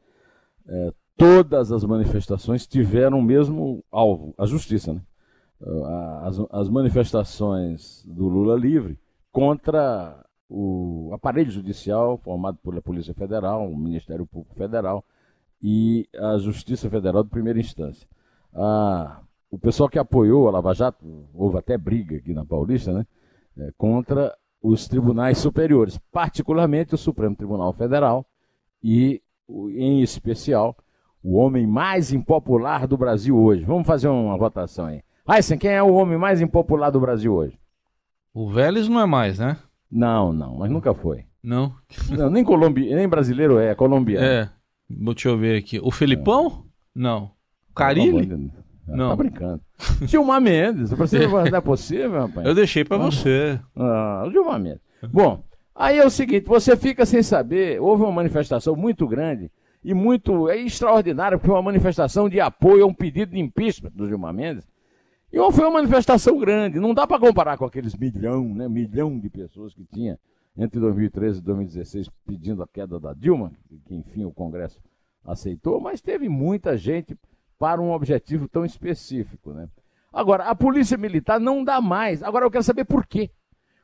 é, 0.67 0.93
todas 1.15 1.71
as 1.71 1.85
manifestações 1.85 2.67
tiveram 2.67 3.19
o 3.19 3.23
mesmo 3.23 3.83
alvo, 3.89 4.33
a 4.37 4.45
justiça. 4.45 4.93
Né? 4.93 5.01
As, 6.23 6.37
as 6.51 6.69
manifestações 6.69 8.03
do 8.05 8.27
Lula 8.27 8.57
livre 8.57 8.99
contra 9.31 10.21
o 10.49 11.09
aparelho 11.13 11.49
judicial, 11.49 12.17
formado 12.17 12.57
pela 12.57 12.81
Polícia 12.81 13.13
Federal, 13.13 13.71
o 13.71 13.77
Ministério 13.77 14.25
Público 14.25 14.55
Federal 14.55 15.05
e 15.61 16.05
a 16.19 16.37
Justiça 16.37 16.89
Federal 16.89 17.23
de 17.23 17.29
primeira 17.29 17.59
instância. 17.59 18.05
Ah, 18.53 19.21
o 19.49 19.57
pessoal 19.57 19.87
que 19.87 19.97
apoiou 19.97 20.49
a 20.49 20.51
Lava 20.51 20.73
Jato, 20.73 21.29
houve 21.33 21.57
até 21.57 21.77
briga 21.77 22.17
aqui 22.17 22.33
na 22.33 22.45
Paulista, 22.45 22.91
né, 22.91 23.07
contra 23.77 24.33
os 24.61 24.87
tribunais 24.87 25.37
superiores, 25.37 25.99
particularmente 26.11 26.95
o 26.95 26.97
Supremo 26.97 27.35
Tribunal 27.35 27.73
Federal 27.73 28.25
e, 28.81 29.21
em 29.49 30.01
especial, 30.01 30.75
o 31.21 31.35
homem 31.35 31.67
mais 31.67 32.13
impopular 32.13 32.87
do 32.87 32.97
Brasil 32.97 33.37
hoje. 33.37 33.63
Vamos 33.63 33.85
fazer 33.85 34.07
uma 34.07 34.37
votação 34.37 34.85
aí. 34.85 35.03
Aysen, 35.25 35.57
quem 35.57 35.71
é 35.71 35.83
o 35.83 35.93
homem 35.93 36.17
mais 36.17 36.41
impopular 36.41 36.91
do 36.91 36.99
Brasil 36.99 37.33
hoje? 37.33 37.57
O 38.33 38.49
Vélez 38.49 38.87
não 38.87 38.99
é 38.99 39.05
mais, 39.05 39.39
né? 39.39 39.57
Não, 39.91 40.33
não, 40.33 40.57
mas 40.57 40.71
nunca 40.71 40.93
foi. 40.93 41.25
Não? 41.41 41.75
não 42.09 42.29
nem, 42.29 42.43
colombi... 42.43 42.93
nem 42.93 43.07
brasileiro 43.07 43.57
é, 43.57 43.71
é 43.71 43.75
colombiano. 43.75 44.25
É. 44.25 44.49
Deixa 44.89 45.29
eu 45.29 45.37
ver 45.37 45.57
aqui. 45.57 45.79
O 45.81 45.91
Felipão? 45.91 46.47
É. 46.47 46.99
Não. 46.99 47.31
O 47.69 47.73
Carilli? 47.73 48.51
Não, 48.87 48.95
não. 48.95 49.09
Tá 49.09 49.15
brincando. 49.15 49.61
Gilmar 50.07 50.41
Mendes. 50.41 50.91
Você 50.91 51.27
não 51.27 51.39
é 51.45 51.61
possível, 51.61 52.21
rapaz? 52.21 52.45
Eu 52.45 52.55
deixei 52.55 52.83
pra 52.83 52.97
você. 52.97 53.59
Ah, 53.75 54.27
Gilmar 54.31 54.59
Mendes. 54.59 54.81
Bom, 55.11 55.43
Aí 55.75 55.97
é 55.97 56.05
o 56.05 56.09
seguinte, 56.09 56.45
você 56.45 56.77
fica 56.77 57.05
sem 57.05 57.23
saber, 57.23 57.81
houve 57.81 58.03
uma 58.03 58.11
manifestação 58.11 58.75
muito 58.75 59.07
grande 59.07 59.49
e 59.83 59.93
muito 59.93 60.47
é 60.47 60.57
extraordinária, 60.57 61.37
porque 61.37 61.47
foi 61.47 61.55
uma 61.55 61.63
manifestação 61.63 62.29
de 62.29 62.39
apoio 62.39 62.83
a 62.83 62.87
um 62.87 62.93
pedido 62.93 63.31
de 63.31 63.39
impeachment 63.39 63.91
do 63.93 64.07
Gilmar 64.07 64.33
Mendes. 64.33 64.67
E 65.31 65.51
foi 65.51 65.65
uma 65.65 65.81
manifestação 65.81 66.37
grande, 66.37 66.79
não 66.79 66.93
dá 66.93 67.07
para 67.07 67.19
comparar 67.19 67.57
com 67.57 67.65
aqueles 67.65 67.95
milhão, 67.95 68.47
né, 68.53 68.69
milhão 68.69 69.19
de 69.19 69.29
pessoas 69.31 69.73
que 69.73 69.83
tinha 69.83 70.19
entre 70.55 70.79
2013 70.79 71.39
e 71.39 71.41
2016 71.41 72.07
pedindo 72.23 72.61
a 72.61 72.67
queda 72.67 72.99
da 72.99 73.13
Dilma, 73.13 73.51
que 73.87 73.95
enfim 73.95 74.25
o 74.25 74.31
Congresso 74.31 74.79
aceitou, 75.25 75.81
mas 75.81 76.01
teve 76.01 76.29
muita 76.29 76.77
gente 76.77 77.17
para 77.63 77.81
um 77.81 77.93
objetivo 77.93 78.49
tão 78.49 78.65
específico, 78.65 79.53
né? 79.53 79.69
Agora, 80.11 80.43
a 80.49 80.53
polícia 80.53 80.97
militar 80.97 81.39
não 81.39 81.63
dá 81.63 81.79
mais. 81.79 82.21
Agora 82.21 82.45
eu 82.45 82.51
quero 82.51 82.61
saber 82.65 82.83
por 82.83 83.05
quê. 83.05 83.31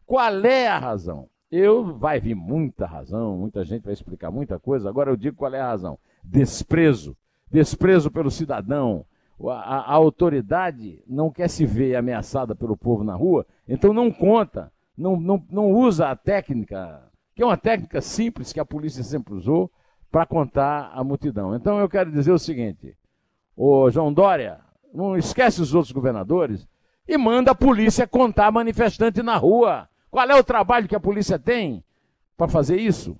Qual 0.06 0.46
é 0.46 0.68
a 0.68 0.78
razão? 0.78 1.30
Eu 1.50 1.98
vai 1.98 2.20
vir 2.20 2.36
muita 2.36 2.86
razão, 2.86 3.38
muita 3.38 3.64
gente 3.64 3.84
vai 3.84 3.94
explicar 3.94 4.32
muita 4.32 4.60
coisa. 4.60 4.90
Agora 4.90 5.10
eu 5.10 5.16
digo 5.16 5.38
qual 5.38 5.54
é 5.54 5.62
a 5.62 5.68
razão: 5.68 5.98
desprezo, 6.22 7.16
desprezo 7.50 8.12
pelo 8.12 8.30
cidadão. 8.30 9.06
A, 9.42 9.54
a, 9.54 9.78
a 9.78 9.94
autoridade 9.94 11.02
não 11.08 11.32
quer 11.32 11.48
se 11.50 11.66
ver 11.66 11.96
ameaçada 11.96 12.54
pelo 12.54 12.76
povo 12.76 13.06
na 13.06 13.16
rua, 13.16 13.46
então 13.66 13.94
não 13.94 14.12
conta, 14.12 14.70
não, 14.98 15.18
não, 15.18 15.42
não 15.50 15.72
usa 15.72 16.10
a 16.10 16.18
técnica, 16.18 17.02
que 17.34 17.42
é 17.42 17.46
uma 17.46 17.56
técnica 17.56 18.02
simples 18.02 18.52
que 18.52 18.60
a 18.60 18.66
polícia 18.66 19.06
sempre 19.06 19.36
usou, 19.36 19.72
para 20.12 20.26
contar 20.26 20.92
a 20.94 21.02
multidão. 21.02 21.56
Então 21.56 21.80
eu 21.80 21.88
quero 21.88 22.12
dizer 22.12 22.34
o 22.34 22.38
seguinte: 22.38 22.98
o 23.62 23.92
João 23.92 24.14
Dória, 24.14 24.62
não 24.94 25.18
esquece 25.18 25.62
os 25.62 25.76
outros 25.76 25.92
governadores 25.92 26.66
e 27.06 27.18
manda 27.18 27.52
a 27.52 27.56
polícia 27.56 28.08
contar 28.08 28.50
manifestante 28.54 29.22
na 29.22 29.36
rua. 29.36 29.90
Qual 30.10 30.26
é 30.30 30.34
o 30.34 30.44
trabalho 30.44 30.88
que 30.88 30.96
a 30.96 31.00
polícia 31.00 31.38
tem 31.38 31.84
para 32.38 32.48
fazer 32.48 32.78
isso? 32.78 33.18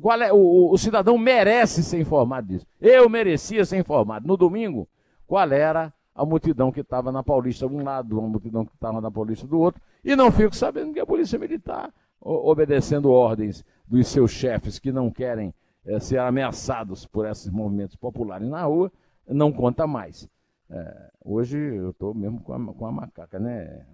Qual 0.00 0.22
é, 0.22 0.32
o, 0.32 0.70
o, 0.70 0.78
cidadão 0.78 1.18
merece 1.18 1.82
ser 1.82 1.98
informado 1.98 2.46
disso. 2.46 2.64
Eu 2.80 3.08
merecia 3.08 3.64
ser 3.64 3.78
informado. 3.78 4.28
No 4.28 4.36
domingo, 4.36 4.88
qual 5.26 5.50
era 5.50 5.92
a 6.14 6.24
multidão 6.24 6.70
que 6.70 6.82
estava 6.82 7.10
na 7.10 7.24
Paulista 7.24 7.66
de 7.66 7.74
um 7.74 7.82
lado, 7.82 8.16
a 8.16 8.22
multidão 8.22 8.64
que 8.64 8.72
estava 8.72 9.00
na 9.00 9.10
Paulista 9.10 9.44
do 9.44 9.58
outro, 9.58 9.82
e 10.04 10.14
não 10.14 10.30
fico 10.30 10.54
sabendo 10.54 10.92
que 10.92 11.00
a 11.00 11.06
Polícia 11.06 11.36
Militar, 11.36 11.92
obedecendo 12.20 13.10
ordens 13.10 13.64
dos 13.88 14.06
seus 14.06 14.30
chefes 14.30 14.78
que 14.78 14.92
não 14.92 15.10
querem 15.10 15.52
é, 15.84 15.98
ser 15.98 16.20
ameaçados 16.20 17.06
por 17.06 17.26
esses 17.26 17.50
movimentos 17.50 17.96
populares 17.96 18.48
na 18.48 18.62
rua, 18.62 18.92
não 19.30 19.52
conta 19.52 19.86
mais. 19.86 20.28
É, 20.68 21.10
hoje 21.24 21.58
eu 21.58 21.90
estou 21.90 22.14
mesmo 22.14 22.40
com 22.40 22.52
a, 22.52 22.74
com 22.74 22.86
a 22.86 22.92
macaca, 22.92 23.38
né? 23.38 23.86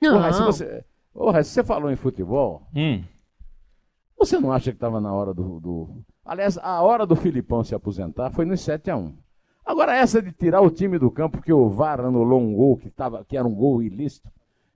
Não. 0.00 0.14
Porra, 0.14 0.32
se 0.32 0.42
você, 0.42 0.84
porra, 1.12 1.44
se 1.44 1.50
você 1.50 1.64
falou 1.64 1.90
em 1.90 1.96
futebol, 1.96 2.66
hum. 2.74 3.02
você 4.16 4.38
não 4.38 4.52
acha 4.52 4.70
que 4.70 4.76
estava 4.76 5.00
na 5.00 5.12
hora 5.12 5.34
do, 5.34 5.60
do, 5.60 6.04
Aliás, 6.24 6.56
a 6.58 6.80
hora 6.80 7.04
do 7.04 7.16
Filipão 7.16 7.64
se 7.64 7.74
aposentar 7.74 8.30
foi 8.30 8.44
nos 8.44 8.60
7 8.60 8.90
a 8.90 8.96
1 8.96 9.12
Agora, 9.64 9.94
essa 9.96 10.20
de 10.20 10.32
tirar 10.32 10.60
o 10.60 10.70
time 10.70 10.98
do 10.98 11.10
campo, 11.10 11.38
porque 11.38 11.52
o 11.52 11.68
VAR 11.68 12.00
anulou 12.00 12.40
um 12.40 12.52
gol 12.52 12.76
que, 12.76 12.90
tava, 12.90 13.24
que 13.24 13.36
era 13.36 13.46
um 13.46 13.54
gol 13.54 13.82
ilícito, 13.82 14.28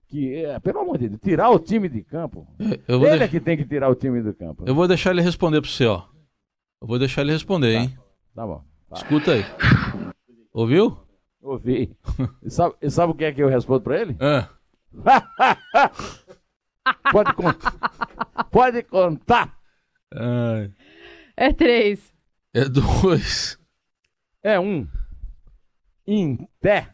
que, 0.07 0.33
é, 0.33 0.59
pelo 0.59 0.79
amor 0.79 0.97
de 0.97 1.09
Deus, 1.09 1.21
tirar 1.21 1.49
o 1.49 1.59
time 1.59 1.89
de 1.89 2.01
campo. 2.03 2.47
Eu 2.87 3.03
ele 3.03 3.17
de... 3.17 3.23
é 3.23 3.27
que 3.27 3.39
tem 3.41 3.57
que 3.57 3.65
tirar 3.65 3.89
o 3.89 3.95
time 3.95 4.21
do 4.21 4.33
campo. 4.33 4.63
Eu 4.65 4.73
vou 4.73 4.87
deixar 4.87 5.11
ele 5.11 5.21
responder 5.21 5.59
para 5.59 5.69
você, 5.69 5.85
ó. 5.85 6.03
Eu 6.81 6.87
vou 6.87 6.97
deixar 6.97 7.21
ele 7.21 7.33
responder, 7.33 7.75
tá. 7.75 7.81
hein? 7.81 7.97
Tá 8.33 8.47
bom. 8.47 8.63
Escuta 8.93 9.33
aí. 9.33 9.43
Ouviu? 10.53 10.97
Ouvi. 11.41 11.95
E 12.43 12.49
sabe, 12.49 12.75
e 12.81 12.89
sabe 12.89 13.11
o 13.11 13.15
que 13.15 13.25
é 13.25 13.31
que 13.31 13.41
eu 13.41 13.49
respondo 13.49 13.81
para 13.81 14.01
ele? 14.01 14.17
É. 14.19 14.47
Pode 17.11 17.33
contar. 17.33 17.73
Pode 18.51 18.83
contar. 18.83 19.57
Ai. 20.13 20.71
É 21.35 21.53
três. 21.53 22.13
É 22.53 22.65
dois. 22.65 23.59
É 24.41 24.59
um. 24.59 24.87
Em 26.05 26.47
pé. 26.61 26.93